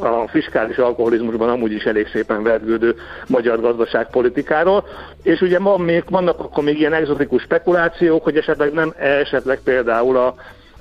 a 0.00 0.28
fiskális 0.28 0.76
alkoholizmusban 0.76 1.48
amúgy 1.48 1.72
is 1.72 1.84
elég 1.84 2.08
szépen 2.08 2.42
vergődő 2.42 2.94
magyar 3.26 3.60
gazdaságpolitikáról, 3.60 4.84
és 5.22 5.40
ugye 5.40 5.58
van 5.58 5.80
még, 5.80 6.02
vannak 6.10 6.38
akkor 6.38 6.64
még 6.64 6.78
ilyen 6.78 6.92
exotikus 6.92 7.42
spekulációk, 7.42 8.24
hogy 8.24 8.36
esetleg 8.36 8.72
nem 8.72 8.94
esetleg 8.98 9.60
például 9.64 10.16
a 10.16 10.34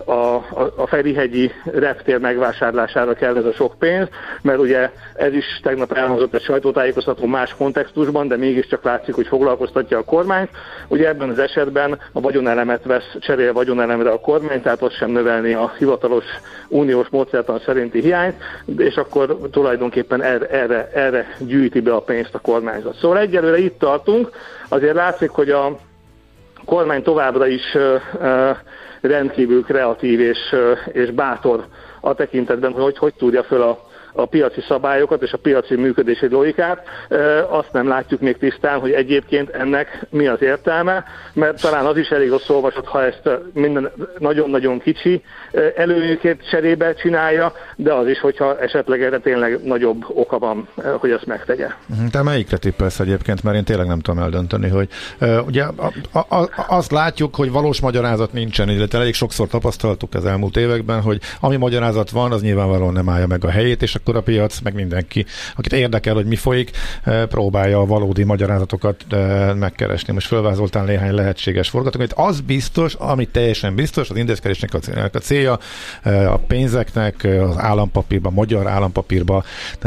a, 0.05 0.11
a, 0.11 0.73
a 0.75 0.87
Ferihegyi 0.87 1.51
reptér 1.63 2.19
megvásárlására 2.19 3.13
kell 3.13 3.37
ez 3.37 3.45
a 3.45 3.51
sok 3.53 3.75
pénz, 3.79 4.07
mert 4.41 4.59
ugye 4.59 4.91
ez 5.13 5.33
is 5.33 5.59
tegnap 5.63 5.91
elhangzott 5.91 6.33
egy 6.33 6.41
sajtótájékoztató 6.41 7.25
más 7.25 7.55
kontextusban, 7.57 8.27
de 8.27 8.37
mégiscsak 8.37 8.83
látszik, 8.83 9.15
hogy 9.15 9.27
foglalkoztatja 9.27 9.97
a 9.97 10.03
kormányt. 10.03 10.49
Ugye 10.87 11.07
ebben 11.07 11.29
az 11.29 11.39
esetben 11.39 11.99
a 12.11 12.21
vagyonelemet 12.21 12.83
vesz, 12.83 13.15
cserél 13.19 13.53
vagyonelemre 13.53 14.09
a 14.09 14.19
kormány, 14.19 14.61
tehát 14.61 14.81
ott 14.81 14.93
sem 14.93 15.09
növelni 15.09 15.53
a 15.53 15.73
hivatalos 15.77 16.25
uniós 16.67 17.07
módszertan 17.09 17.59
szerinti 17.59 18.01
hiányt, 18.01 18.35
és 18.77 18.95
akkor 18.95 19.37
tulajdonképpen 19.51 20.23
erre, 20.23 20.47
erre, 20.47 20.89
erre 20.93 21.35
gyűjti 21.39 21.79
be 21.79 21.93
a 21.93 22.01
pénzt 22.01 22.35
a 22.35 22.39
kormányzat. 22.39 22.95
Szóval 22.95 23.17
egyelőre 23.17 23.57
itt 23.57 23.79
tartunk, 23.79 24.29
azért 24.69 24.95
látszik, 24.95 25.29
hogy 25.29 25.49
a 25.49 25.77
kormány 26.65 27.03
továbbra 27.03 27.47
is 27.47 27.73
uh, 27.73 28.01
uh, 28.21 28.57
rendkívül 29.07 29.63
kreatív 29.63 30.19
és, 30.19 30.55
és 30.91 31.11
bátor 31.11 31.65
a 32.01 32.13
tekintetben, 32.13 32.71
hogy 32.71 32.97
hogy 32.97 33.13
tudja 33.13 33.43
föl 33.43 33.61
a 33.61 33.86
a 34.17 34.25
piaci 34.25 34.61
szabályokat 34.67 35.21
és 35.21 35.31
a 35.31 35.37
piaci 35.37 35.75
működési 35.75 36.27
logikát. 36.29 36.83
Azt 37.49 37.71
nem 37.71 37.87
látjuk 37.87 38.21
még 38.21 38.37
tisztán, 38.37 38.79
hogy 38.79 38.91
egyébként 38.91 39.49
ennek 39.49 40.05
mi 40.09 40.27
az 40.27 40.41
értelme, 40.41 41.03
mert 41.33 41.61
talán 41.61 41.85
az 41.85 41.97
is 41.97 42.09
elég 42.09 42.29
rossz 42.29 42.49
olvasat, 42.49 42.85
ha 42.85 43.03
ezt 43.03 43.29
minden 43.53 43.91
nagyon-nagyon 44.17 44.79
kicsi 44.79 45.23
előnyökét 45.75 46.49
cserébe 46.49 46.93
csinálja, 46.93 47.53
de 47.75 47.93
az 47.93 48.07
is, 48.07 48.19
hogyha 48.19 48.59
esetleg 48.59 49.01
erre 49.01 49.19
tényleg 49.19 49.63
nagyobb 49.63 50.05
oka 50.07 50.39
van, 50.39 50.67
hogy 50.97 51.11
ezt 51.11 51.25
megtegye. 51.25 51.67
Mhm, 51.85 52.05
te 52.07 52.21
melyikre 52.21 52.57
tippelsz 52.57 52.99
egyébként, 52.99 53.43
mert 53.43 53.57
én 53.57 53.63
tényleg 53.63 53.87
nem 53.87 53.99
tudom 53.99 54.23
eldönteni, 54.23 54.69
hogy 54.69 54.87
ugye 55.45 55.63
a, 55.63 55.91
a, 56.11 56.35
a, 56.35 56.49
azt 56.67 56.91
látjuk, 56.91 57.35
hogy 57.35 57.51
valós 57.51 57.81
magyarázat 57.81 58.33
nincsen, 58.33 58.69
illetve 58.69 58.99
elég 58.99 59.13
sokszor 59.13 59.47
tapasztaltuk 59.47 60.13
az 60.13 60.25
elmúlt 60.25 60.57
években, 60.57 61.01
hogy 61.01 61.19
ami 61.39 61.55
magyarázat 61.55 62.09
van, 62.09 62.31
az 62.31 62.41
nyilvánvalóan 62.41 62.93
nem 62.93 63.09
állja 63.09 63.27
meg 63.27 63.43
a 63.43 63.49
helyét, 63.49 63.81
és 63.81 63.95
akkor 64.07 64.19
a 64.19 64.23
piac, 64.23 64.59
meg 64.59 64.73
mindenki, 64.73 65.25
akit 65.55 65.73
érdekel, 65.73 66.13
hogy 66.13 66.25
mi 66.25 66.35
folyik, 66.35 66.71
eh, 67.03 67.25
próbálja 67.25 67.79
a 67.79 67.85
valódi 67.85 68.23
magyarázatokat 68.23 69.05
eh, 69.09 69.53
megkeresni. 69.53 70.13
Most 70.13 70.27
fölvázoltál 70.27 70.85
néhány 70.85 71.13
lehetséges 71.13 71.69
forgatókönyvet. 71.69 72.17
Az 72.17 72.41
biztos, 72.41 72.93
ami 72.93 73.25
teljesen 73.25 73.75
biztos, 73.75 74.09
az 74.09 74.15
intézkedésnek 74.15 74.73
a 75.13 75.17
célja 75.19 75.59
eh, 76.01 76.33
a 76.33 76.37
pénzeknek 76.37 77.23
az 77.23 77.57
állampapírba, 77.57 78.29
magyar 78.29 78.67
állampapírba 78.67 79.43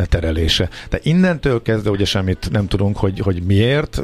terelése. 0.08 0.68
De 0.88 0.98
innentől 1.02 1.62
kezdve 1.62 1.90
ugye 1.90 2.04
semmit 2.04 2.48
nem 2.50 2.66
tudunk, 2.66 2.96
hogy, 2.96 3.18
hogy 3.18 3.42
miért. 3.42 4.02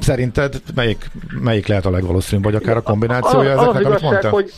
Szerinted 0.00 0.62
melyik, 0.74 1.10
melyik 1.40 1.66
lehet 1.66 1.86
a 1.86 1.90
legvalószínűbb, 1.90 2.44
vagy 2.44 2.54
akár 2.54 2.76
a 2.76 2.82
kombinációja 2.82 3.50
ezeknek, 3.50 3.84
amit 3.84 4.00
mondtál? 4.00 4.30
Hogy 4.30 4.52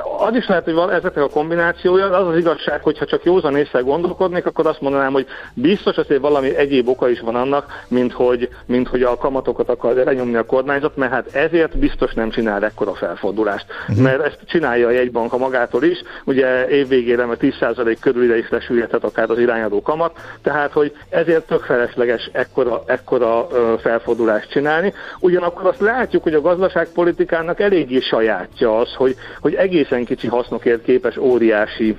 az 0.00 0.34
is 0.34 0.46
lehet, 0.46 0.64
hogy 0.64 0.74
van 0.74 0.90
ezeknek 0.90 1.24
a 1.24 1.28
kombinációja, 1.28 2.10
az 2.10 2.26
az 2.26 2.36
igazság, 2.36 2.82
hogy 2.82 2.98
ha 2.98 3.04
csak 3.04 3.24
józan 3.24 3.56
észre 3.56 3.80
gondolkodnék, 3.80 4.46
akkor 4.46 4.66
azt 4.66 4.80
mondanám, 4.80 5.12
hogy 5.12 5.26
biztos 5.54 5.96
azért 5.96 6.20
valami 6.20 6.56
egyéb 6.56 6.88
oka 6.88 7.08
is 7.08 7.20
van 7.20 7.34
annak, 7.34 7.84
mint 7.88 8.12
hogy, 8.12 8.48
mint 8.66 8.88
hogy 8.88 9.02
a 9.02 9.16
kamatokat 9.16 9.68
akar 9.68 9.94
lenyomni 9.94 10.36
a 10.36 10.44
kormányzat, 10.44 10.96
mert 10.96 11.12
hát 11.12 11.34
ezért 11.34 11.78
biztos 11.78 12.12
nem 12.12 12.30
csinál 12.30 12.64
ekkora 12.64 12.94
felfordulást. 12.94 13.66
Uh-huh. 13.88 14.04
Mert 14.04 14.22
ezt 14.22 14.38
csinálja 14.46 14.86
a 14.86 14.90
jegybanka 14.90 15.36
magától 15.36 15.82
is, 15.82 16.02
ugye 16.24 16.68
évvégére 16.68 17.26
mert 17.26 17.40
10% 17.42 17.96
körülire 18.00 18.38
is 18.38 18.48
lesülhetett 18.48 19.04
akár 19.04 19.30
az 19.30 19.38
irányadó 19.38 19.82
kamat, 19.82 20.18
tehát 20.42 20.72
hogy 20.72 20.92
ezért 21.08 21.46
tök 21.46 21.62
felesleges 21.62 22.30
ekkora, 22.32 22.82
ekkora 22.86 23.46
felfordulást 23.80 24.50
csinálni. 24.50 24.92
Ugyanakkor 25.20 25.66
azt 25.66 25.80
látjuk, 25.80 26.22
hogy 26.22 26.34
a 26.34 26.40
gazdaságpolitikának 26.40 27.60
eléggé 27.60 28.00
sajátja 28.00 28.78
az, 28.78 28.94
hogy, 28.94 29.16
hogy 29.40 29.54
egészen 29.82 30.04
kicsi 30.04 30.26
hasznokért 30.26 30.82
képes 30.82 31.16
óriási 31.16 31.96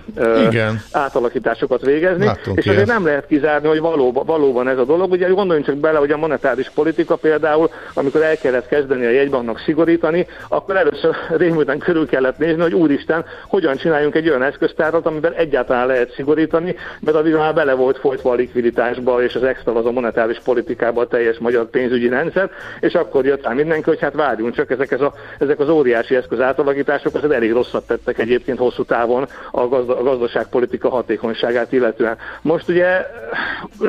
Igen. 0.49 0.81
átalakításokat 0.91 1.81
végezni, 1.81 2.25
Láttunk 2.25 2.57
és 2.57 2.67
azért 2.67 2.87
nem 2.87 3.05
lehet 3.05 3.27
kizárni, 3.27 3.67
hogy 3.67 3.79
valóban, 3.79 4.25
valóban 4.25 4.67
ez 4.67 4.77
a 4.77 4.85
dolog. 4.85 5.11
Ugye 5.11 5.27
gondoljunk 5.27 5.67
csak 5.67 5.77
bele, 5.77 5.97
hogy 5.97 6.11
a 6.11 6.17
monetáris 6.17 6.69
politika 6.69 7.15
például, 7.15 7.69
amikor 7.93 8.21
el 8.21 8.37
kellett 8.37 8.67
kezdeni 8.67 9.05
a 9.05 9.09
jegybanknak 9.09 9.59
szigorítani, 9.59 10.27
akkor 10.47 10.75
először 10.75 11.15
rémülten 11.37 11.77
körül 11.77 12.07
kellett 12.07 12.37
nézni, 12.37 12.61
hogy 12.61 12.73
úristen, 12.73 13.25
hogyan 13.47 13.77
csináljunk 13.77 14.15
egy 14.15 14.29
olyan 14.29 14.43
eszköztárat, 14.43 15.05
amiben 15.05 15.33
egyáltalán 15.33 15.87
lehet 15.87 16.13
szigorítani, 16.13 16.75
mert 16.99 17.17
addig 17.17 17.33
már 17.33 17.53
bele 17.53 17.73
volt 17.73 17.97
folytva 17.97 18.31
a 18.31 18.35
likviditásba, 18.35 19.23
és 19.23 19.35
az 19.35 19.43
extra 19.43 19.75
az 19.75 19.85
a 19.85 19.91
monetáris 19.91 20.39
politikába 20.43 21.01
a 21.01 21.07
teljes 21.07 21.37
magyar 21.37 21.69
pénzügyi 21.69 22.07
rendszer, 22.07 22.49
és 22.79 22.93
akkor 22.93 23.25
jött 23.25 23.43
rá 23.43 23.53
mindenki, 23.53 23.89
hogy 23.89 23.99
hát 23.99 24.13
várjunk 24.13 24.55
csak, 24.55 24.71
ezek, 24.71 24.91
ez 24.91 25.01
a, 25.01 25.13
ezek 25.39 25.59
az 25.59 25.69
óriási 25.69 26.15
eszköz 26.15 26.39
átalakítások, 26.39 27.15
az 27.15 27.31
elég 27.31 27.53
rosszat 27.73 27.87
tettek 27.87 28.19
egyébként 28.19 28.57
hosszú 28.57 28.83
távon 28.83 29.27
a, 29.51 29.67
gazda, 29.67 29.99
a 29.99 30.03
gazdaságpolitika 30.03 30.89
hatékonyságát 30.89 31.71
illetően. 31.71 32.17
Most 32.41 32.69
ugye 32.69 33.05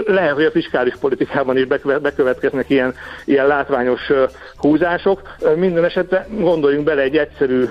lehet, 0.07 0.35
hogy 0.35 0.45
a 0.45 0.51
fiskális 0.51 0.95
politikában 1.01 1.57
is 1.57 1.67
bekövetkeznek 2.03 2.71
ilyen, 2.71 2.95
ilyen 3.25 3.47
látványos 3.47 4.11
húzások. 4.57 5.21
Minden 5.57 5.85
esetben 5.85 6.25
gondoljunk 6.39 6.85
bele 6.85 7.03
egy 7.03 7.17
egyszerű 7.17 7.65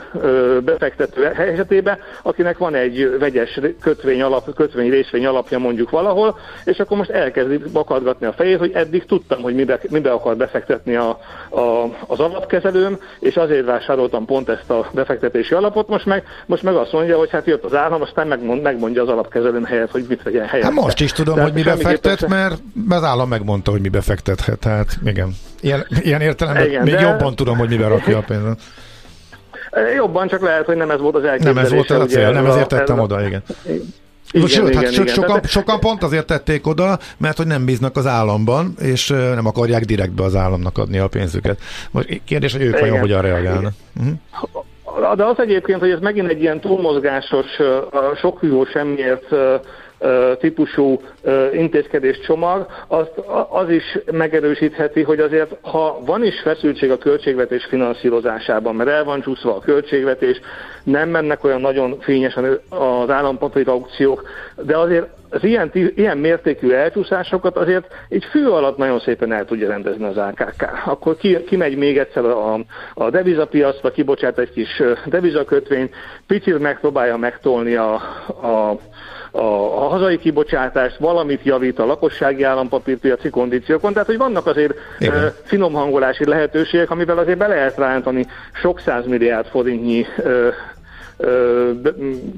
befektető 0.60 1.24
helyzetébe, 1.24 2.00
akinek 2.22 2.58
van 2.58 2.76
egy 2.76 3.18
vegyes 3.20 3.60
kötvény, 3.82 4.22
alap, 4.22 4.54
kötvény 4.56 4.90
részvény 4.90 5.26
alapja 5.26 5.60
mondjuk 5.60 5.90
valahol, 5.90 6.38
és 6.66 6.80
akkor 6.80 6.98
most 6.98 7.10
elkezdi 7.10 7.58
bakadgatni 7.58 8.26
a 8.26 8.34
fejét, 8.34 8.58
hogy 8.58 8.72
eddig 8.74 9.06
tudtam, 9.06 9.42
hogy 9.42 9.56
mibe, 9.56 9.80
mibe 9.90 10.12
akar 10.12 10.38
befektetni 10.38 10.96
a, 10.96 11.20
a, 11.50 11.84
az 12.08 12.20
alapkezelőm, 12.20 12.98
és 13.20 13.36
azért 13.36 13.66
vásároltam 13.66 14.26
pont 14.26 14.50
ezt 14.50 14.70
a 14.70 14.88
befektetési 14.94 15.54
alapot, 15.54 15.88
most 15.88 16.03
meg, 16.06 16.24
most 16.46 16.64
meg 16.64 16.76
azt 16.76 16.92
mondja, 16.92 17.18
hogy 17.18 17.30
hát 17.30 17.46
jött 17.46 17.64
az 17.64 17.76
állam, 17.76 18.02
aztán 18.02 18.28
megmond, 18.28 18.62
megmondja 18.62 19.02
az 19.02 19.08
alapkezelőm 19.08 19.64
helyet, 19.64 19.92
hogy 19.92 20.06
mit 20.10 20.24
vegyen 20.24 20.46
helyet. 20.46 20.66
Hát 20.66 20.74
most 20.74 21.02
is 21.02 21.12
tudom, 21.12 21.36
Tehát 21.36 21.50
hogy 21.50 21.64
mibe 21.64 21.76
fektet, 21.76 22.28
mert 22.28 22.62
az 22.90 23.04
állam 23.04 23.30
megmondta, 23.30 23.72
hogy 23.72 23.82
mibe 23.82 24.02
fektethet. 24.02 24.60
Tehát 24.60 24.98
igen, 25.06 25.36
ilyen, 25.62 25.86
ilyen 26.02 26.22
értelemben 26.22 26.66
igen, 26.66 26.84
még 26.84 26.94
de... 26.94 27.02
jobban 27.02 27.36
tudom, 27.36 27.58
hogy 27.58 27.70
mibe 27.70 27.88
rakja 27.88 28.18
a 28.18 28.22
pénzt. 28.22 28.62
Jobban, 29.96 30.28
csak 30.28 30.42
lehet, 30.42 30.66
hogy 30.66 30.76
nem 30.76 30.92
ez 30.92 31.00
volt 31.00 31.16
az 31.16 31.24
elképzelés. 31.24 31.56
Nem 31.56 31.64
ez 31.64 31.72
volt 31.72 31.90
a 31.90 32.06
cél, 32.06 32.32
nem 32.32 32.46
ezért 32.46 32.68
tettem 32.68 33.00
oda, 33.00 33.26
igen. 33.26 33.44
Igen, 34.32 34.48
Sőt, 34.48 34.70
igen, 34.70 34.84
hát 34.84 34.92
igen, 34.92 35.08
sokan, 35.08 35.38
igen. 35.38 35.50
sokan 35.50 35.80
pont 35.80 36.04
azért 36.04 36.26
tették 36.26 36.68
oda, 36.68 37.00
mert 37.18 37.38
hogy 37.38 37.48
nem 37.48 37.66
bíznak 37.66 37.98
az 37.98 38.06
államban, 38.06 38.74
és 38.80 39.08
nem 39.08 39.46
akarják 39.46 39.86
direktbe 39.86 40.24
az 40.24 40.36
államnak 40.36 40.78
adni 40.78 40.98
a 40.98 41.08
pénzüket. 41.08 41.60
Most 41.92 42.22
kérdés, 42.26 42.52
hogy 42.52 42.62
ők 42.62 42.80
vajon 42.80 43.00
hogyan 43.00 43.22
reagálnak. 43.22 43.74
Uh-huh. 44.00 44.14
De 45.16 45.26
az 45.26 45.40
egyébként, 45.40 45.80
hogy 45.80 45.90
ez 45.90 46.00
megint 46.00 46.30
egy 46.30 46.42
ilyen 46.42 46.60
túlmozgásos, 46.60 47.46
sok 48.16 48.40
hűvó 48.40 48.66
semmiért 48.66 49.36
típusú 50.40 51.02
intézkedés 51.54 52.20
csomag, 52.20 52.66
az, 52.88 53.08
az 53.50 53.70
is 53.70 54.00
megerősítheti, 54.12 55.02
hogy 55.02 55.20
azért, 55.20 55.56
ha 55.62 56.00
van 56.06 56.24
is 56.24 56.42
feszültség 56.42 56.92
a 56.92 56.98
költségvetés 56.98 57.66
finanszírozásában, 57.66 58.76
mert 58.76 58.90
el 58.90 59.04
van 59.04 59.22
csúszva 59.22 59.56
a 59.56 59.60
költségvetés, 59.60 60.40
nem 60.84 61.10
mennek 61.10 61.44
olyan 61.44 61.62
nagyon 61.62 62.00
fényesen 62.00 62.60
az 62.70 63.10
állampapír 63.10 63.68
aukciók, 63.68 64.30
de 64.56 64.78
azért 64.78 65.08
az 65.34 65.44
ilyen, 65.44 65.72
ilyen 65.74 66.18
mértékű 66.18 66.72
elcsúszásokat 66.72 67.58
azért 67.58 67.88
egy 68.10 68.26
fő 68.32 68.50
alatt 68.50 68.78
nagyon 68.78 69.00
szépen 69.00 69.32
el 69.32 69.46
tudja 69.46 69.68
rendezni 69.68 70.04
az 70.04 70.18
AKK. 70.18 70.70
Akkor 70.86 71.18
ki, 71.18 71.44
kimegy 71.44 71.78
még 71.78 71.98
egyszer 71.98 72.26
a, 72.26 72.60
a 72.94 73.10
devizapiacra, 73.10 73.92
kibocsát 73.92 74.40
egy 74.40 74.52
kis 74.52 74.82
devizakötvényt, 75.06 75.94
picit 76.28 76.60
megpróbálja 76.60 77.18
megtolni 77.18 77.76
a, 77.76 77.94
a 78.28 78.78
a, 79.36 79.84
a 79.84 79.88
hazai 79.88 80.18
kibocsátást, 80.18 80.98
valamit 80.98 81.44
javít 81.44 81.80
a 81.80 81.86
lakossági 81.86 82.44
állampapírpiaci 82.44 83.30
kondíciókon, 83.30 83.94
tehát 83.94 84.08
hogy 84.08 84.18
vannak 84.18 84.46
azért 84.46 84.74
Igen. 85.00 85.34
finom 85.44 85.74
hangolási 85.74 86.28
lehetőségek, 86.28 86.92
amivel 86.92 87.18
azért 87.18 87.38
be 87.38 87.48
lehet 87.48 87.78
rántani 87.78 88.26
sok 88.54 88.80
százmilliárd 88.80 89.48
forintnyi 89.48 90.06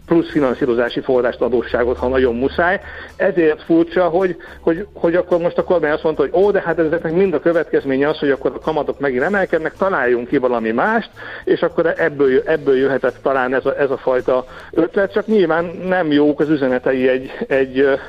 plusz 0.06 0.32
finanszírozási 0.32 1.02
forrást, 1.02 1.42
adósságot, 1.42 1.98
ha 1.98 2.08
nagyon 2.08 2.36
muszáj. 2.36 2.82
Ezért 3.16 3.64
furcsa, 3.64 4.08
hogy, 4.08 4.36
hogy, 4.60 4.88
hogy 4.94 5.16
akkor 5.16 5.40
most 5.40 5.58
a 5.58 5.64
kormány 5.64 5.92
azt 5.92 6.04
mondta, 6.04 6.22
hogy 6.22 6.44
ó, 6.44 6.52
de 6.52 6.62
hát 6.62 6.80
ezeknek 6.80 7.14
mind 7.14 7.34
a 7.34 7.40
következménye 7.40 8.10
az, 8.10 8.20
hogy 8.20 8.30
akkor 8.30 8.52
a 8.56 8.60
kamatok 8.60 9.00
megint 9.00 9.24
emelkednek, 9.24 9.74
találjunk 9.78 10.28
ki 10.28 10.38
valami 10.38 10.72
mást, 10.72 11.10
és 11.44 11.62
akkor 11.62 11.94
ebből, 11.98 12.42
ebből 12.46 12.78
jöhetett 12.78 13.16
talán 13.22 13.54
ez 13.54 13.66
a, 13.66 13.80
ez 13.80 13.92
a 13.92 13.98
fajta 13.98 14.46
ötlet, 14.72 15.12
csak 15.12 15.26
nyilván 15.26 15.66
nem 15.88 16.12
jók 16.12 16.40
az 16.40 16.50
üzenetei 16.50 17.08
egy, 17.08 17.32
egy 17.48 18.00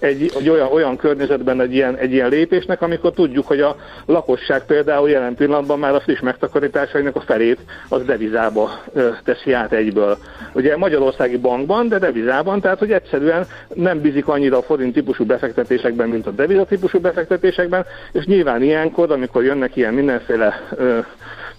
egy, 0.00 0.30
egy 0.38 0.48
olyan, 0.48 0.72
olyan 0.72 0.96
környezetben 0.96 1.60
egy 1.60 1.74
ilyen, 1.74 1.96
egy 1.96 2.12
ilyen 2.12 2.28
lépésnek, 2.28 2.82
amikor 2.82 3.12
tudjuk, 3.12 3.46
hogy 3.46 3.60
a 3.60 3.76
lakosság 4.06 4.64
például 4.66 5.10
jelen 5.10 5.34
pillanatban 5.34 5.78
már 5.78 5.94
a 5.94 6.00
friss 6.00 6.20
megtakarításainak 6.20 7.16
a 7.16 7.20
felét 7.20 7.58
az 7.88 8.04
devizába 8.04 8.70
ö, 8.92 9.08
teszi 9.24 9.52
át 9.52 9.72
egyből. 9.72 10.18
Ugye 10.52 10.76
Magyarországi 10.76 11.36
bankban, 11.36 11.88
de 11.88 11.98
devizában, 11.98 12.60
tehát 12.60 12.78
hogy 12.78 12.92
egyszerűen 12.92 13.46
nem 13.74 14.00
bizik 14.00 14.28
annyira 14.28 14.56
a 14.56 14.62
forint 14.62 14.94
típusú 14.94 15.24
befektetésekben, 15.24 16.08
mint 16.08 16.26
a 16.26 16.30
deviza 16.30 16.64
típusú 16.64 17.00
befektetésekben, 17.00 17.84
és 18.12 18.24
nyilván 18.24 18.62
ilyenkor, 18.62 19.12
amikor 19.12 19.44
jönnek 19.44 19.76
ilyen 19.76 19.94
mindenféle 19.94 20.68
ö, 20.76 20.98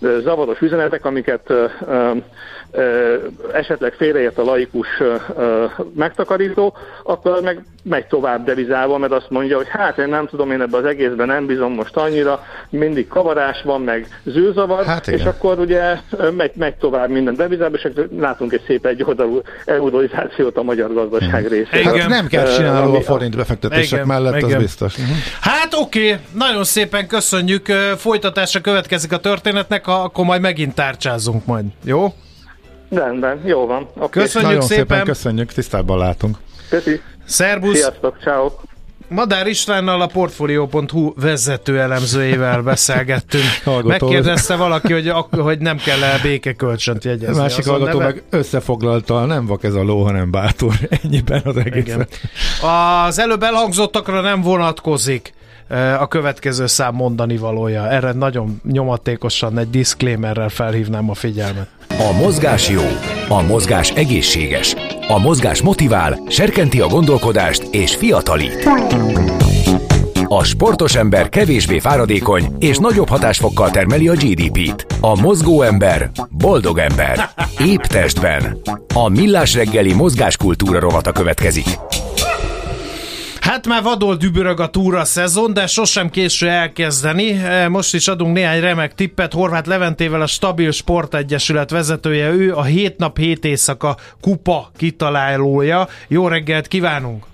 zavaros 0.02 0.62
üzenetek, 0.62 1.06
amiket 1.06 1.50
ö, 1.50 1.66
ö, 1.88 2.12
esetleg 3.54 3.94
félreért 3.94 4.38
a 4.38 4.44
laikus 4.44 4.88
megtakarító, 5.96 6.74
akkor 7.04 7.42
meg 7.42 7.64
megy 7.84 8.06
tovább 8.06 8.46
devizával, 8.46 8.98
mert 8.98 9.12
azt 9.12 9.30
mondja, 9.30 9.58
hogy 9.58 9.68
hát 9.70 9.98
én 9.98 10.08
nem 10.08 10.28
tudom, 10.28 10.52
én 10.52 10.62
ebben 10.62 10.84
az 10.84 10.90
egészben 10.90 11.28
nem 11.28 11.46
bizom 11.46 11.74
most 11.74 11.96
annyira, 11.96 12.44
mindig 12.70 13.08
kavarás 13.08 13.62
van, 13.64 13.82
meg 13.82 14.22
zűrzavar, 14.24 14.86
hát 14.86 15.08
és 15.08 15.24
akkor 15.24 15.60
ugye 15.60 15.98
megy, 16.36 16.52
megy 16.56 16.76
tovább 16.76 17.10
minden 17.10 17.36
devizába, 17.36 17.76
és 17.76 17.88
látunk 18.20 18.54
egy 18.54 18.64
szép 18.68 18.86
egyoldalú 18.86 19.42
eurolizációt 19.66 20.58
a 20.58 20.64
magyar 20.64 20.94
gazdaság 20.94 21.48
részéről. 21.48 22.00
Hát 22.00 22.10
nem 22.10 22.28
kell 22.28 22.56
csinálni 22.56 22.98
a 22.98 23.02
forint 23.02 23.36
befektetések 23.36 23.92
igen, 23.92 24.08
mellett, 24.08 24.36
igen. 24.36 24.56
az 24.56 24.62
biztos. 24.62 24.98
Uh-huh. 24.98 25.16
Hát 25.42 25.74
oké, 25.74 26.12
okay. 26.12 26.26
nagyon 26.34 26.64
szépen 26.64 27.08
köszönjük, 27.08 27.66
folytatásra 27.98 28.62
következik 28.62 29.12
a 29.12 29.18
történetnek, 29.18 29.88
akkor 29.88 30.26
majd 30.26 30.42
megint 30.42 30.76
tárcsázunk 30.76 31.46
majd, 31.46 31.66
jó? 31.84 32.14
Rendben, 32.92 33.42
jó 33.46 33.66
van. 33.66 33.88
Okay. 33.96 34.24
Köszönjük 34.24 34.52
Nagyon 34.52 34.68
szépen. 34.68 34.86
szépen, 34.88 35.06
köszönjük, 35.06 35.52
tisztában 35.52 35.98
látunk. 35.98 36.38
Köszi. 36.70 37.02
Szerbusz. 37.26 37.78
Sziasztok, 37.78 38.18
ciao. 38.24 38.50
Madár 39.08 39.48
Istvánnal 39.48 40.02
a 40.02 40.08
Portfolio.hu 40.08 41.14
vezető 41.16 41.80
elemzőjével 41.80 42.62
beszélgettünk. 42.72 43.44
Megkérdezte 43.84 44.56
valaki, 44.56 44.94
hogy, 44.94 45.12
hogy 45.30 45.60
nem 45.60 45.78
kell 45.78 46.04
el 46.04 46.20
békekölcsönt 46.22 47.04
jegyezni. 47.04 47.38
A 47.38 47.42
másik 47.42 47.66
hallgató 47.66 47.98
neve... 47.98 48.12
meg 48.12 48.24
összefoglalta, 48.30 49.26
nem 49.26 49.46
vak 49.46 49.64
ez 49.64 49.74
a 49.74 49.84
ló, 49.84 50.04
hanem 50.04 50.32
bátor. 50.32 50.74
Ennyiben 51.04 51.42
az 51.44 51.58
egész. 51.58 51.96
Az 53.08 53.20
előbb 53.20 53.44
elhangzottakra 53.44 54.22
nem 54.22 54.42
vonatkozik 54.42 55.34
a 56.00 56.08
következő 56.08 56.68
szám 56.68 56.96
mondani 56.96 57.38
valója. 57.38 57.90
Erre 57.90 58.12
nagyon 58.12 58.62
nyomatékosan 58.72 59.58
egy 59.58 59.70
disclaimerrel 59.70 60.50
felhívnám 60.50 61.10
a 61.10 61.14
figyelmet. 61.14 61.68
A 61.90 62.12
mozgás 62.18 62.70
jó, 62.70 62.82
a 63.28 63.42
mozgás 63.42 63.92
egészséges, 63.92 64.76
a 65.08 65.20
mozgás 65.20 65.62
motivál, 65.62 66.20
serkenti 66.28 66.80
a 66.80 66.88
gondolkodást 66.88 67.64
és 67.72 67.96
fiatalít. 67.96 68.70
A 70.28 70.44
sportos 70.44 70.96
ember 70.96 71.30
kevésbé 71.30 71.80
fáradékony 71.80 72.56
és 72.60 72.78
nagyobb 72.78 73.10
hatásfokkal 73.10 73.70
termeli 73.70 74.08
a 74.08 74.14
GDP-t. 74.14 74.86
A 75.00 75.22
mozgó 75.22 75.62
ember 75.62 76.12
boldog 76.30 76.78
ember. 76.78 77.30
Épp 77.66 77.82
testben. 77.82 78.58
A 78.94 79.10
millás 79.10 79.54
reggeli 79.54 79.94
mozgáskultúra 79.94 80.80
rovata 80.80 81.12
következik. 81.12 81.68
Hát 83.42 83.68
már 83.68 83.84
vadol 83.84 84.16
dübörög 84.16 84.60
a 84.60 84.70
túra 84.70 85.04
szezon, 85.04 85.54
de 85.54 85.68
sosem 85.68 86.10
késő 86.10 86.48
elkezdeni. 86.50 87.32
E, 87.32 87.68
most 87.68 87.94
is 87.94 88.08
adunk 88.08 88.36
néhány 88.36 88.60
remek 88.60 88.96
tippet. 88.96 89.34
Horváth 89.34 89.68
Leventével 89.68 90.22
a 90.22 90.28
Stabil 90.28 90.72
Sport 90.72 91.16
Egyesület 91.16 91.70
vezetője, 91.70 92.30
ő 92.30 92.56
a 92.56 92.64
7 92.64 92.98
nap 92.98 93.18
7 93.18 93.46
éjszaka 93.46 93.96
kupa 94.22 94.72
kitalálója. 94.78 95.88
Jó 96.08 96.28
reggelt 96.28 96.68
kívánunk! 96.68 97.26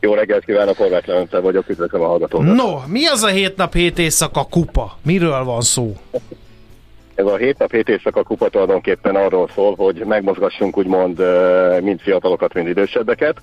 Jó 0.00 0.14
reggelt 0.14 0.44
kívánok, 0.44 0.76
Horváth 0.76 1.08
Levente 1.08 1.38
vagyok, 1.38 1.68
üdvözlöm 1.68 2.02
a 2.02 2.06
hallgatókat. 2.06 2.54
No, 2.54 2.80
mi 2.86 3.06
az 3.06 3.22
a 3.22 3.28
7 3.28 3.56
nap 3.56 3.74
7 3.74 3.98
éjszaka 3.98 4.44
kupa? 4.50 4.98
Miről 5.02 5.44
van 5.44 5.60
szó? 5.60 5.96
Ez 7.14 7.26
a 7.26 7.36
hét 7.36 7.58
nap, 7.58 7.70
hét 7.70 7.88
éjszaka 7.88 8.22
kupa 8.22 8.48
tulajdonképpen 8.48 9.16
arról 9.16 9.48
szól, 9.54 9.74
hogy 9.76 10.02
megmozgassunk 10.06 10.78
úgymond 10.78 11.22
mind 11.82 12.00
fiatalokat, 12.00 12.54
mind 12.54 12.68
idősebbeket. 12.68 13.36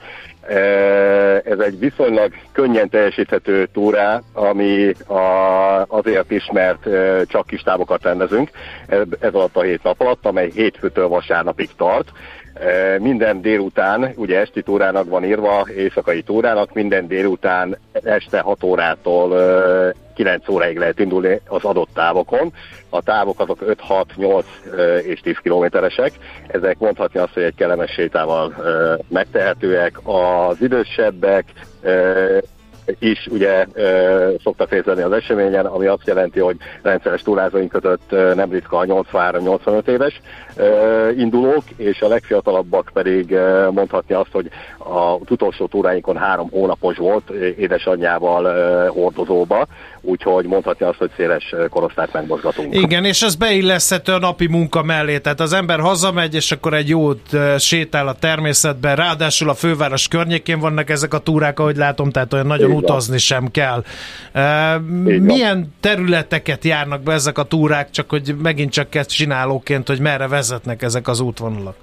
Ez 1.44 1.60
egy 1.60 1.80
viszonylag 1.80 2.32
könnyen 2.52 2.90
teljesíthető 2.90 3.66
túrá, 3.74 4.22
ami 4.34 4.94
azért 5.88 6.32
is, 6.32 6.50
mert 6.54 6.88
csak 7.28 7.48
kis 7.48 7.62
távokat 7.62 8.04
rendezünk 8.04 8.50
ez 9.20 9.34
alatt 9.34 9.56
a 9.56 9.62
hét 9.62 9.84
nap 9.84 10.02
alatt, 10.02 10.26
amely 10.26 10.52
hétfőtől 10.54 11.08
vasárnapig 11.08 11.70
tart. 11.78 12.12
Minden 12.98 13.42
délután, 13.42 14.14
ugye 14.16 14.40
esti 14.40 14.62
túrának 14.62 15.10
van 15.10 15.24
írva, 15.24 15.68
éjszakai 15.76 16.22
túrának, 16.22 16.74
minden 16.74 17.08
délután 17.08 17.78
este 17.92 18.40
6 18.40 18.64
órától 18.64 19.94
9 20.16 20.50
óráig 20.50 20.78
lehet 20.78 21.00
indulni 21.00 21.42
az 21.48 21.64
adott 21.64 21.90
távokon. 21.94 22.54
A 22.90 23.02
távok 23.02 23.40
azok 23.40 23.62
5, 23.62 23.80
6, 23.80 24.08
8 24.16 24.46
és 25.06 25.20
10 25.20 25.38
kilométeresek. 25.44 26.12
Ezek 26.48 26.78
mondhatni 26.78 27.20
azt, 27.20 27.34
hogy 27.34 27.44
egy 27.44 27.56
kellemes 27.56 27.92
sétával 27.92 28.56
megtehetőek. 29.08 30.00
Az 30.04 30.62
idősebbek 30.62 31.46
is 33.00 33.28
ugye 33.32 33.66
szoktak 34.44 34.70
részt 34.70 34.86
venni 34.86 35.02
az 35.02 35.12
eseményen, 35.12 35.66
ami 35.66 35.86
azt 35.86 36.08
jelenti, 36.08 36.40
hogy 36.40 36.58
rendszeres 36.82 37.22
túrázóink 37.22 37.72
között 37.72 38.36
nem 38.36 38.52
ritka 38.52 38.78
a 38.78 38.86
83-85 38.86 39.88
éves 39.88 40.22
indulók, 41.18 41.64
és 41.76 42.02
a 42.02 42.08
legfiatalabbak 42.08 42.90
pedig 42.94 43.38
mondhatni 43.72 44.16
azt, 44.16 44.32
hogy 44.32 44.50
a 44.78 45.14
utolsó 45.30 45.66
túráinkon 45.66 46.18
három 46.18 46.50
hónapos 46.50 46.98
volt 46.98 47.30
édesanyjával 47.58 48.44
hordozóba, 48.90 49.68
úgyhogy 50.02 50.46
mondhatni 50.46 50.86
azt, 50.86 50.98
hogy 50.98 51.12
széles 51.16 51.56
korosztályt 51.70 52.14
megmozgatunk. 52.14 52.76
Igen, 52.76 53.06
és 53.06 53.22
ez 53.22 53.36
beilleszthető 53.36 54.14
a 54.14 54.20
napi 54.20 54.48
munka 54.48 54.84
mellé, 54.84 55.18
tehát 55.18 55.40
az 55.40 55.54
ember 55.54 55.80
hazamegy, 55.80 56.36
és 56.36 56.52
akkor 56.52 56.74
egy 56.74 56.90
jót 56.90 57.38
sétál 57.58 58.08
a 58.08 58.14
természetben, 58.14 58.96
ráadásul 58.96 59.50
a 59.50 59.54
főváros 59.54 60.08
környékén 60.08 60.60
vannak 60.60 60.90
ezek 60.90 61.14
a 61.14 61.18
túrák, 61.18 61.60
ahogy 61.60 61.76
látom, 61.76 62.12
tehát 62.12 62.34
olyan 62.34 62.46
nagyon 62.46 62.72
utazni 62.84 63.18
sem 63.18 63.48
kell. 63.52 63.84
Milyen 65.22 65.74
területeket 65.80 66.64
járnak 66.64 67.02
be 67.02 67.14
ezek 67.14 67.38
a 67.38 67.44
túrák, 67.44 67.90
csak 67.90 68.10
hogy 68.10 68.36
megint 68.42 68.72
csak 68.72 68.96
ezt 68.96 69.10
csinálóként, 69.10 69.88
hogy 69.88 70.00
merre 70.00 70.28
vezetnek 70.28 70.82
ezek 70.82 71.08
az 71.08 71.20
útvonalak? 71.20 71.76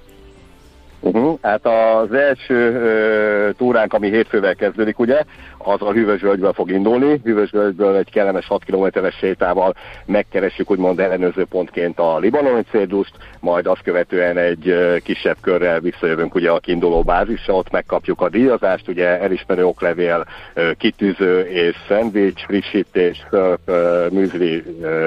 Uh-huh. 0.99 1.37
Hát 1.41 1.65
az 1.65 2.13
első 2.13 2.69
uh, 2.69 3.55
túránk, 3.57 3.93
ami 3.93 4.09
hétfővel 4.09 4.55
kezdődik, 4.55 4.99
ugye, 4.99 5.23
az 5.57 5.81
a 5.81 5.91
Hűvösvölgyből 5.91 6.53
fog 6.53 6.71
indulni. 6.71 7.21
Hűvösvölgyből 7.23 7.95
egy 7.95 8.11
kellemes 8.11 8.47
6 8.47 8.63
kilométeres 8.63 9.15
sétával 9.15 9.73
megkeressük 10.05 10.71
úgymond 10.71 10.99
ellenőrző 10.99 11.45
pontként 11.45 11.99
a 11.99 12.17
libanoni 12.17 12.63
cédust, 12.71 13.11
majd 13.39 13.67
azt 13.67 13.81
követően 13.81 14.37
egy 14.37 14.75
kisebb 15.03 15.37
körrel 15.41 15.79
visszajövünk 15.79 16.35
ugye 16.35 16.49
a 16.49 16.59
kiinduló 16.59 17.01
bázisra, 17.01 17.53
ott 17.53 17.71
megkapjuk 17.71 18.21
a 18.21 18.29
díjazást, 18.29 18.87
ugye 18.87 19.19
elismerő 19.19 19.65
oklevél, 19.65 20.25
kitűző 20.77 21.39
és 21.41 21.75
szendvics, 21.87 22.45
frissítés, 22.45 23.25
műzli, 24.11 24.63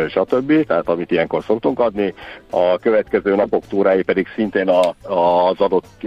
stb. 0.09 0.67
Tehát 0.67 0.89
amit 0.89 1.11
ilyenkor 1.11 1.43
szoktunk 1.45 1.79
adni. 1.79 2.15
A 2.51 2.79
következő 2.79 3.35
napok 3.35 3.67
túrái 3.67 4.03
pedig 4.03 4.27
szintén 4.35 4.69
a, 4.69 4.81
az 5.15 5.61
adott 5.61 6.07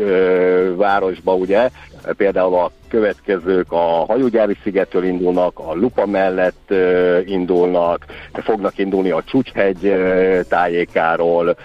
városba, 0.75 1.33
ugye, 1.35 1.69
például 2.17 2.55
a 2.55 2.71
következők 2.89 3.71
a 3.71 4.05
hajógyári 4.07 4.57
szigetől 4.63 5.03
indulnak, 5.03 5.59
a 5.59 5.73
Lupa 5.73 6.05
mellett 6.05 6.73
indulnak, 7.25 8.05
fognak 8.33 8.77
indulni 8.77 9.11
a 9.11 9.23
Csúcshegy 9.23 9.85
uh, 9.85 10.39
tájékáról, 10.47 11.57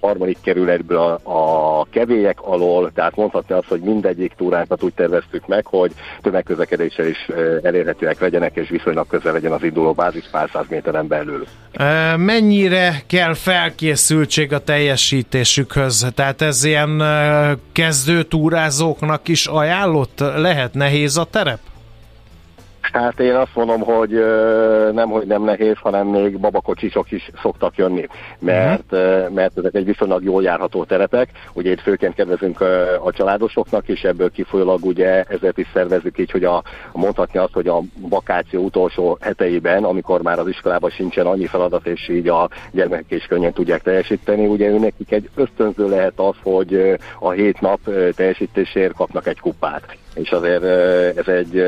harmadik 0.00 0.38
kerületből 0.42 0.98
a, 0.98 1.80
a 1.80 1.86
kevélyek 1.90 2.42
alól, 2.42 2.90
tehát 2.94 3.16
mondhatni 3.16 3.54
azt, 3.54 3.68
hogy 3.68 3.80
mindegyik 3.80 4.32
túránkat 4.36 4.82
úgy 4.82 4.94
terveztük 4.94 5.46
meg, 5.46 5.66
hogy 5.66 5.92
tömegközlekedéssel 6.22 7.06
is 7.06 7.28
elérhetőek 7.62 8.20
legyenek, 8.20 8.56
és 8.56 8.68
viszonylag 8.68 9.06
közel 9.06 9.32
legyen 9.32 9.52
az 9.52 9.62
induló 9.62 9.92
bázis 9.92 10.28
pár 10.30 10.48
száz 10.52 10.64
méteren 10.68 11.06
belül. 11.06 11.46
Mennyire 12.16 13.02
kell 13.06 13.34
felkészültség 13.34 14.52
a 14.52 14.58
teljesítésükhöz? 14.58 16.06
Tehát 16.14 16.42
ez 16.42 16.64
ilyen 16.64 17.02
kezdő 17.72 18.22
túrázóknak 18.22 19.28
is 19.28 19.46
ajánlott? 19.46 20.18
Lehet 20.18 20.74
nehéz 20.74 21.16
a 21.16 21.24
terep? 21.24 21.58
Hát 22.92 23.20
én 23.20 23.34
azt 23.34 23.54
mondom, 23.54 23.80
hogy 23.80 24.10
nem, 24.92 25.08
hogy 25.08 25.26
nem 25.26 25.42
nehéz, 25.42 25.76
hanem 25.80 26.06
még 26.06 26.38
babakocsisok 26.38 27.10
is 27.10 27.30
szoktak 27.42 27.76
jönni, 27.76 28.06
mert, 28.38 28.92
uh-huh. 28.92 29.34
mert 29.34 29.58
ezek 29.58 29.74
egy 29.74 29.84
viszonylag 29.84 30.24
jól 30.24 30.42
járható 30.42 30.84
terepek. 30.84 31.28
Ugye 31.52 31.70
itt 31.70 31.80
főként 31.80 32.14
kedvezünk 32.14 32.60
a 33.04 33.12
családosoknak, 33.12 33.88
és 33.88 34.02
ebből 34.02 34.30
kifolyólag 34.30 34.84
ugye 34.84 35.22
ezért 35.22 35.58
is 35.58 35.66
szervezzük 35.72 36.18
így, 36.18 36.30
hogy 36.30 36.44
a, 36.44 36.62
mondhatni 36.92 37.38
azt, 37.38 37.52
hogy 37.52 37.68
a 37.68 37.80
vakáció 38.00 38.64
utolsó 38.64 39.18
heteiben, 39.20 39.84
amikor 39.84 40.22
már 40.22 40.38
az 40.38 40.48
iskolában 40.48 40.90
sincsen 40.90 41.26
annyi 41.26 41.46
feladat, 41.46 41.86
és 41.86 42.08
így 42.08 42.28
a 42.28 42.48
gyermekek 42.70 43.10
is 43.10 43.26
könnyen 43.26 43.52
tudják 43.52 43.82
teljesíteni, 43.82 44.46
ugye 44.46 44.68
ő 44.68 44.78
nekik 44.78 45.12
egy 45.12 45.28
ösztönző 45.34 45.88
lehet 45.88 46.12
az, 46.16 46.34
hogy 46.42 46.98
a 47.18 47.30
hét 47.30 47.60
nap 47.60 47.80
teljesítésért 48.14 48.94
kapnak 48.94 49.26
egy 49.26 49.40
kupát 49.40 49.96
és 50.14 50.30
azért 50.30 50.62
ez 51.18 51.26
egy 51.26 51.64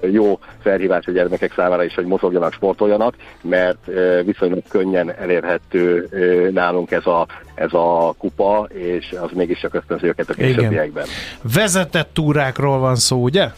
jó 0.00 0.38
felhívás 0.62 1.06
a 1.06 1.12
gyermekek 1.12 1.52
számára 1.56 1.84
is, 1.84 1.94
hogy 1.94 2.06
mozogjanak, 2.06 2.52
sportoljanak, 2.52 3.14
mert 3.42 3.90
viszonylag 4.24 4.62
könnyen 4.68 5.12
elérhető 5.14 6.08
nálunk 6.52 6.90
ez 6.90 7.06
a, 7.06 7.26
ez 7.54 7.72
a 7.72 8.14
kupa, 8.18 8.68
és 8.72 9.14
az 9.20 9.30
mégis 9.34 9.58
csak 9.58 9.74
ösztönző 9.74 10.06
őket 10.08 10.30
a 10.30 10.34
későbbiekben. 10.34 11.06
Vezetett 11.54 12.08
túrákról 12.12 12.78
van 12.78 12.96
szó, 12.96 13.22
ugye? 13.22 13.48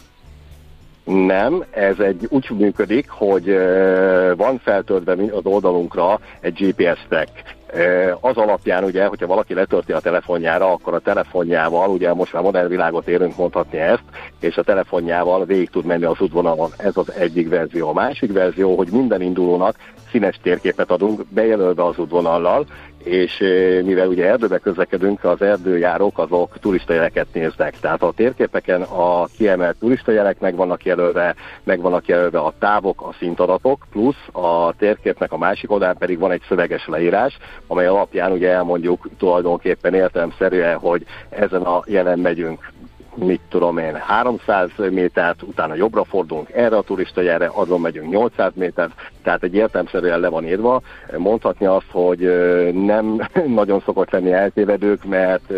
Nem, 1.04 1.64
ez 1.70 1.98
egy 1.98 2.26
úgy 2.28 2.50
működik, 2.50 3.08
hogy 3.08 3.58
van 4.36 4.60
feltöltve 4.64 5.12
az 5.12 5.44
oldalunkra 5.44 6.20
egy 6.40 6.54
GPS 6.54 6.98
tag. 7.08 7.28
Az 8.20 8.36
alapján 8.36 8.84
ugye, 8.84 9.06
hogyha 9.06 9.26
valaki 9.26 9.54
letölti 9.54 9.92
a 9.92 10.00
telefonjára, 10.00 10.72
akkor 10.72 10.94
a 10.94 10.98
telefonjával, 10.98 11.90
ugye 11.90 12.14
most 12.14 12.32
már 12.32 12.42
modern 12.42 12.68
világot 12.68 13.08
érünk 13.08 13.36
mondhatni 13.36 13.78
ezt, 13.78 14.02
és 14.40 14.56
a 14.56 14.62
telefonjával 14.62 15.44
végig 15.44 15.70
tud 15.70 15.84
menni 15.84 16.04
az 16.04 16.20
útvonalon. 16.20 16.70
Ez 16.76 16.96
az 16.96 17.12
egyik 17.12 17.48
verzió. 17.48 17.88
A 17.88 17.92
másik 17.92 18.32
verzió, 18.32 18.76
hogy 18.76 18.88
minden 18.90 19.20
indulónak 19.20 19.76
színes 20.10 20.38
térképet 20.42 20.90
adunk, 20.90 21.26
bejelölve 21.28 21.84
az 21.84 21.98
útvonallal, 21.98 22.66
és 23.06 23.38
mivel 23.84 24.08
ugye 24.08 24.26
erdőbe 24.26 24.58
közlekedünk, 24.58 25.24
az 25.24 25.42
erdőjárók 25.42 26.18
azok 26.18 26.58
turistajeleket 26.58 27.26
néznek. 27.32 27.80
Tehát 27.80 28.02
a 28.02 28.12
térképeken 28.16 28.82
a 28.82 29.24
kiemelt 29.36 29.76
turistajelek 29.78 30.40
meg 30.40 30.56
vannak 30.56 30.84
jelölve, 30.84 31.34
meg 31.64 31.80
vannak 31.80 32.06
jelölve 32.06 32.38
a 32.38 32.52
távok, 32.58 33.02
a 33.02 33.14
szintadatok, 33.18 33.86
plusz 33.90 34.28
a 34.32 34.72
térképnek 34.78 35.32
a 35.32 35.38
másik 35.38 35.70
oldalán 35.70 35.96
pedig 35.96 36.18
van 36.18 36.30
egy 36.30 36.42
szöveges 36.48 36.86
leírás, 36.86 37.38
amely 37.66 37.86
alapján 37.86 38.32
ugye 38.32 38.50
elmondjuk 38.50 39.08
tulajdonképpen 39.18 39.94
értelemszerűen, 39.94 40.78
hogy 40.78 41.04
ezen 41.28 41.62
a 41.62 41.82
jelen 41.86 42.18
megyünk 42.18 42.72
mit 43.16 43.40
tudom 43.48 43.78
én, 43.78 43.94
300 43.94 44.70
métert, 44.90 45.42
utána 45.42 45.74
jobbra 45.74 46.04
fordulunk 46.04 46.50
erre 46.52 46.76
a 46.76 46.82
turista 46.82 47.20
jelre, 47.20 47.50
azon 47.54 47.80
megyünk 47.80 48.10
800 48.10 48.52
métert, 48.54 48.92
tehát 49.22 49.42
egy 49.42 49.54
értelmszerűen 49.54 50.20
le 50.20 50.28
van 50.28 50.46
írva. 50.46 50.82
Mondhatni 51.16 51.66
azt, 51.66 51.90
hogy 51.90 52.18
nem 52.72 53.28
nagyon 53.60 53.82
szokott 53.84 54.10
lenni 54.10 54.32
eltévedők, 54.32 55.04
mert 55.04 55.52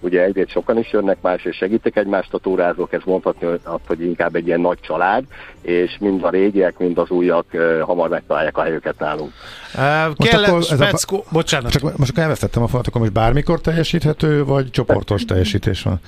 ugye 0.00 0.22
egyrészt 0.22 0.50
sokan 0.50 0.78
is 0.78 0.92
jönnek 0.92 1.20
más, 1.20 1.44
és 1.44 1.56
segítik 1.56 1.96
egymást 1.96 2.34
a 2.34 2.38
túrázók, 2.38 2.92
ez 2.92 3.00
mondhatni 3.04 3.46
azt, 3.46 3.86
hogy 3.86 4.02
inkább 4.02 4.34
egy 4.34 4.46
ilyen 4.46 4.60
nagy 4.60 4.80
család, 4.80 5.24
és 5.62 5.96
mind 6.00 6.24
a 6.24 6.30
régiek, 6.30 6.78
mind 6.78 6.98
az 6.98 7.10
újak 7.10 7.46
hamar 7.80 8.08
megtalálják 8.08 8.58
a 8.58 8.62
helyüket 8.62 8.98
nálunk. 8.98 9.32
Uh, 9.74 9.80
kell 10.16 10.44
akkor 10.44 10.58
ez 10.58 10.66
speckó... 10.66 11.16
a... 11.16 11.32
Bocsánat. 11.32 11.70
Csak 11.70 11.96
most 11.96 12.18
elvesztettem 12.18 12.62
a 12.62 12.66
falat, 12.66 12.86
akkor 12.86 13.00
most 13.00 13.12
bármikor 13.12 13.60
teljesíthető, 13.60 14.44
vagy 14.44 14.70
csoportos 14.70 15.24
teljesítés 15.24 15.82
van? 15.82 16.00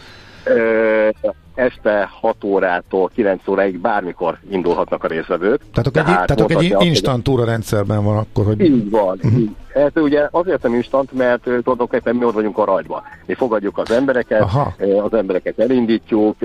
Este 1.55 2.09
6 2.21 2.45
órától 2.45 3.11
9 3.15 3.49
óráig 3.49 3.79
bármikor 3.79 4.39
indulhatnak 4.51 5.05
a 5.05 5.07
részvevők. 5.07 5.61
Tehát, 5.73 5.93
tehát, 5.93 6.29
egy, 6.31 6.37
tehát 6.37 6.63
egy 6.63 6.87
instant 6.87 7.23
túra 7.23 7.45
rendszerben 7.45 8.05
van 8.05 8.17
akkor, 8.17 8.45
hogy... 8.45 8.61
Így 8.61 8.91
van. 8.91 9.19
Uh-huh. 9.23 9.41
Így. 9.41 9.51
Ez 9.75 9.91
ugye 9.95 10.29
azért 10.31 10.63
nem 10.63 10.75
instant, 10.75 11.13
mert 11.13 11.43
tulajdonképpen 11.43 12.17
mi 12.17 12.25
ott 12.25 12.35
vagyunk 12.35 12.59
a 12.59 12.65
rajtba. 12.65 13.03
Mi 13.27 13.35
fogadjuk 13.35 13.79
az 13.79 13.91
embereket, 13.91 14.41
Aha. 14.41 14.75
az 15.03 15.15
embereket 15.15 15.59
elindítjuk, 15.59 16.37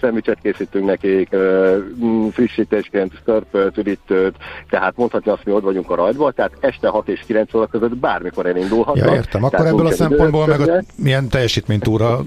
szemücset 0.00 0.38
készítünk 0.42 0.86
nekik, 0.86 1.36
frissítésként 2.30 3.12
szörpöt, 3.24 3.78
üdítőt, 3.78 4.34
tehát 4.70 4.96
mondhatni 4.96 5.30
azt, 5.30 5.44
mi 5.44 5.52
ott 5.52 5.62
vagyunk 5.62 5.90
a 5.90 5.94
rajtba, 5.94 6.30
tehát 6.30 6.52
este 6.60 6.88
6 6.88 7.08
és 7.08 7.22
9 7.26 7.54
óra 7.54 7.66
között 7.66 7.96
bármikor 7.96 8.46
elindulhatnak. 8.46 9.08
Ja, 9.08 9.14
értem. 9.14 9.44
Akkor 9.44 9.66
ebből 9.66 9.86
a 9.86 9.92
szempontból 9.92 10.46
meg 10.46 10.60
a 10.60 10.82
milyen 10.96 11.28
teljesítménytúra 11.28 12.20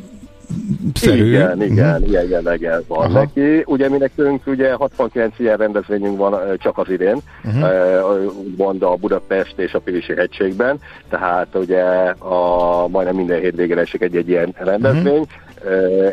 szerű. 0.93 1.27
Igen, 1.27 1.61
igen, 1.61 2.01
uh-huh. 2.01 2.13
ilyen 2.59 2.83
van 2.87 3.05
Aha. 3.05 3.19
neki. 3.19 3.63
Ugye 3.65 3.89
mi 3.89 3.97
nekünk 3.97 4.47
ugye 4.47 4.73
69 4.73 5.39
ilyen 5.39 5.57
rendezvényünk 5.57 6.17
van 6.17 6.57
csak 6.57 6.77
az 6.77 6.89
idén, 6.89 7.17
uh-huh. 7.43 8.37
úgymond 8.39 8.83
a 8.83 8.95
Budapest 8.95 9.59
és 9.59 9.73
a 9.73 9.79
Pilisi 9.79 10.13
hegységben, 10.15 10.79
tehát 11.09 11.55
ugye 11.55 11.83
a 12.17 12.87
majdnem 12.87 13.15
minden 13.15 13.39
hétvégén 13.39 13.77
esik 13.77 14.01
egy-egy 14.01 14.29
ilyen 14.29 14.53
rendezvény. 14.57 15.19
Uh-huh. 15.19 15.45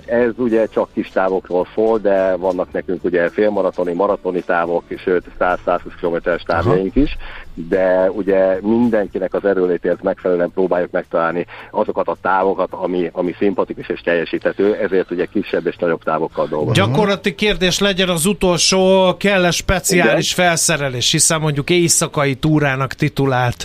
Ez 0.06 0.30
ugye 0.36 0.66
csak 0.66 0.88
kis 0.92 1.08
távokról 1.08 1.66
szól, 1.74 1.98
de 1.98 2.36
vannak 2.36 2.72
nekünk 2.72 3.04
ugye 3.04 3.28
félmaratoni, 3.28 3.92
maratoni 3.92 4.42
távok, 4.42 4.82
sőt 5.04 5.24
100-120 5.40 5.78
km-es 6.00 6.42
távjaink 6.42 6.96
is, 6.96 7.16
de 7.54 8.10
ugye 8.10 8.58
mindenkinek 8.60 9.34
az 9.34 9.44
erőlétéhez 9.44 9.96
megfelelően 10.02 10.50
próbáljuk 10.54 10.90
megtalálni 10.90 11.46
azokat 11.70 12.08
a 12.08 12.16
távokat, 12.20 12.68
ami, 12.70 13.10
ami 13.12 13.34
szimpatikus 13.38 13.88
és 13.88 14.00
teljesíthető, 14.00 14.74
ezért 14.74 15.10
ugye 15.10 15.24
kisebb 15.24 15.66
és 15.66 15.76
nagyobb 15.76 16.02
távokkal 16.02 16.46
dolgozunk. 16.46 16.76
Gyakorlati 16.76 17.34
kérdés 17.34 17.78
legyen 17.78 18.08
az 18.08 18.26
utolsó, 18.26 19.14
kell-e 19.16 19.50
speciális 19.50 20.32
Igen? 20.32 20.46
felszerelés, 20.46 21.10
hiszen 21.10 21.40
mondjuk 21.40 21.70
éjszakai 21.70 22.34
túrának 22.34 22.92
titulált 22.92 23.64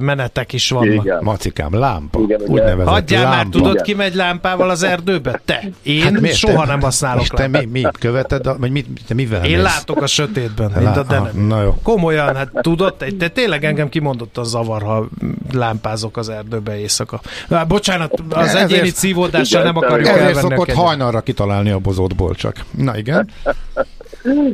menetek 0.00 0.52
is 0.52 0.70
vannak. 0.70 1.04
Igen. 1.04 1.22
Macikám, 1.22 1.78
lámpa. 1.78 2.20
Igen, 2.20 2.40
Úgynevezett 2.46 2.92
Hagyjál 2.92 3.22
lámpa. 3.22 3.36
már, 3.36 3.46
tudod, 3.50 3.80
ki 3.80 3.94
megy 3.94 4.14
lámpával 4.14 4.70
az 4.70 4.82
erdőbe? 5.16 5.40
Te. 5.44 5.68
Én 5.82 6.02
hát 6.02 6.20
miért, 6.20 6.36
soha 6.36 6.60
te, 6.60 6.66
nem 6.66 6.80
használok 6.80 7.22
és 7.22 7.28
te 7.28 7.46
mi, 7.46 7.64
mi 7.64 7.82
követed, 7.98 8.58
vagy 8.58 8.70
mit, 8.70 8.86
te 9.06 9.14
mivel 9.14 9.44
Én 9.44 9.56
mész? 9.56 9.62
látok 9.62 10.02
a 10.02 10.06
sötétben, 10.06 10.72
mint 10.78 10.96
a 10.96 11.02
denem. 11.02 11.46
Na 11.46 11.62
jó. 11.62 11.78
Komolyan, 11.82 12.36
hát 12.36 12.50
tudod, 12.52 12.94
te 12.94 13.10
de 13.10 13.28
tényleg 13.28 13.64
engem 13.64 13.88
kimondott 13.88 14.38
a 14.38 14.42
zavar, 14.42 14.82
ha 14.82 15.08
lámpázok 15.52 16.16
az 16.16 16.28
erdőbe 16.28 16.78
éjszaka. 16.78 17.20
Na, 17.48 17.64
bocsánat, 17.64 18.22
az 18.30 18.46
ezért, 18.46 18.70
egyéni 18.70 18.90
cívódással 18.90 19.62
nem 19.62 19.76
akarjuk 19.76 20.08
Ezért 20.08 20.38
szokott 20.38 20.72
hajnalra 20.72 21.20
kitalálni 21.20 21.70
a 21.70 21.78
bozótból 21.78 22.34
csak. 22.34 22.64
Na 22.70 22.96
igen. 22.96 23.30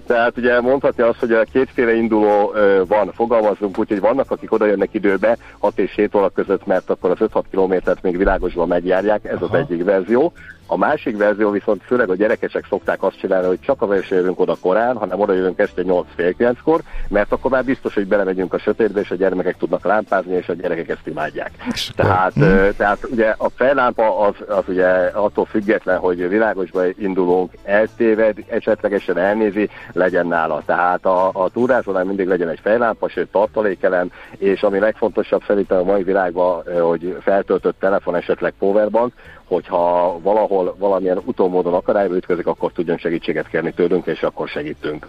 Tehát 0.07 0.37
ugye 0.37 0.61
mondhatja 0.61 1.09
azt, 1.09 1.19
hogy 1.19 1.33
a 1.33 1.45
kétféle 1.53 1.95
induló 1.95 2.53
van, 2.87 3.13
fogalmazunk 3.15 3.79
úgy, 3.79 3.89
hogy 3.89 4.01
vannak, 4.01 4.31
akik 4.31 4.53
oda 4.53 4.67
jönnek 4.67 4.95
időbe 4.95 5.37
6 5.59 5.79
és 5.79 5.95
7 5.95 6.15
óra 6.15 6.29
között, 6.29 6.67
mert 6.67 6.91
akkor 6.91 7.11
az 7.11 7.29
5-6 7.33 7.43
kilométert 7.51 8.03
még 8.03 8.17
világosban 8.17 8.69
megjárják, 8.69 9.25
ez 9.25 9.43
Aha. 9.43 9.45
az 9.45 9.59
egyik 9.59 9.85
verzió. 9.85 10.33
A 10.73 10.77
másik 10.77 11.17
verzió 11.17 11.51
viszont 11.51 11.83
főleg 11.83 12.11
a 12.11 12.15
gyerekesek 12.15 12.67
szokták 12.69 13.03
azt 13.03 13.19
csinálni, 13.19 13.47
hogy 13.47 13.61
csak 13.61 13.83
azért 13.83 14.05
sem 14.05 14.19
jövünk 14.19 14.41
oda 14.41 14.57
korán, 14.61 14.97
hanem 14.97 15.21
oda 15.21 15.33
jövünk 15.33 15.59
este 15.59 15.83
8 15.83 16.07
fél 16.15 16.35
9-kor, 16.39 16.81
mert 17.09 17.33
akkor 17.33 17.51
már 17.51 17.65
biztos, 17.65 17.95
hogy 17.95 18.07
belemegyünk 18.07 18.55
a 18.55 18.59
sötétbe, 18.59 19.01
és 19.01 19.11
a 19.11 19.15
gyermekek 19.15 19.57
tudnak 19.57 19.85
lámpázni, 19.85 20.35
és 20.35 20.49
a 20.49 20.53
gyerekek 20.53 20.89
ezt 20.89 21.07
imádják. 21.07 21.51
Tehát, 21.97 22.33
hmm. 22.33 22.77
tehát 22.77 22.99
ugye 23.11 23.35
a 23.39 23.49
fellámpa 23.49 24.19
az, 24.19 24.35
az 24.49 24.65
ugye 24.67 24.87
attól 25.13 25.45
független, 25.45 25.99
hogy 25.99 26.29
világosba 26.29 26.83
indulunk, 26.99 27.53
eltéved, 27.65 28.37
esetlegesen 28.49 29.19
elnézi, 29.19 29.62
legyen 29.93 30.27
nála. 30.27 30.63
Tehát 30.67 31.05
a, 31.05 31.31
a 31.33 31.51
túrázónál 31.51 32.05
mindig 32.05 32.27
legyen 32.27 32.49
egy 32.49 32.61
fejlámpa, 32.63 33.09
sőt 33.09 33.29
tartalékelem, 33.29 34.11
és 34.39 34.63
ami 34.63 34.79
legfontosabb 34.79 35.43
szerintem 35.47 35.79
a 35.79 35.83
mai 35.85 36.03
világban, 36.03 36.63
hogy 36.81 37.17
feltöltött 37.21 37.79
telefon, 37.81 38.17
esetleg 38.17 38.53
powerbank, 38.59 39.13
hogyha 39.45 40.19
valahol 40.23 40.77
valamilyen 40.79 41.21
utómódon 41.25 41.75
akadályba 41.75 42.17
ütközik, 42.17 42.47
akkor 42.47 42.73
tudjon 42.73 42.99
segítséget 42.99 43.49
kérni 43.49 43.73
tőlünk, 43.73 44.07
és 44.07 44.23
akkor 44.23 44.49
segítünk. 44.49 45.07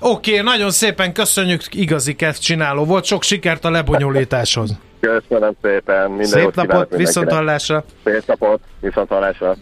Oké, 0.00 0.30
okay, 0.30 0.44
nagyon 0.44 0.70
szépen 0.70 1.12
köszönjük, 1.12 1.62
igazi 1.70 2.14
kezd 2.14 2.42
csináló 2.42 2.84
volt, 2.84 3.04
sok 3.04 3.22
sikert 3.22 3.64
a 3.64 3.70
lebonyolításhoz. 3.70 4.70
Köszönöm 5.00 5.52
szépen, 5.62 6.10
minden 6.10 6.26
Szép 6.26 6.54
napot, 6.54 6.96
viszonthallásra. 6.96 7.84
Szép 8.04 8.22
napot, 8.26 8.60
viszonthallásra. 8.80 9.56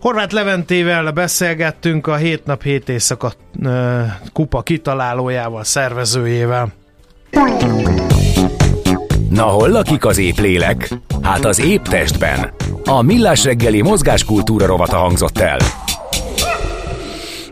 Horváth 0.00 0.34
Leventével 0.34 1.12
beszélgettünk 1.12 2.06
a 2.06 2.16
hét 2.16 2.44
nap 2.44 2.62
hét 2.62 2.88
éjszaka 2.88 3.32
kupa 4.32 4.62
kitalálójával, 4.62 5.64
szervezőjével. 5.64 6.72
Na 9.30 9.42
hol 9.42 9.68
lakik 9.68 10.04
az 10.04 10.18
épp 10.18 10.36
lélek? 10.36 10.90
Hát 11.22 11.44
az 11.44 11.60
épp 11.60 11.82
testben. 11.82 12.52
A 12.84 13.02
Millás 13.02 13.44
reggeli 13.44 13.82
mozgáskultúra 13.82 14.66
rovata 14.66 14.96
hangzott 14.96 15.38
el. 15.38 15.58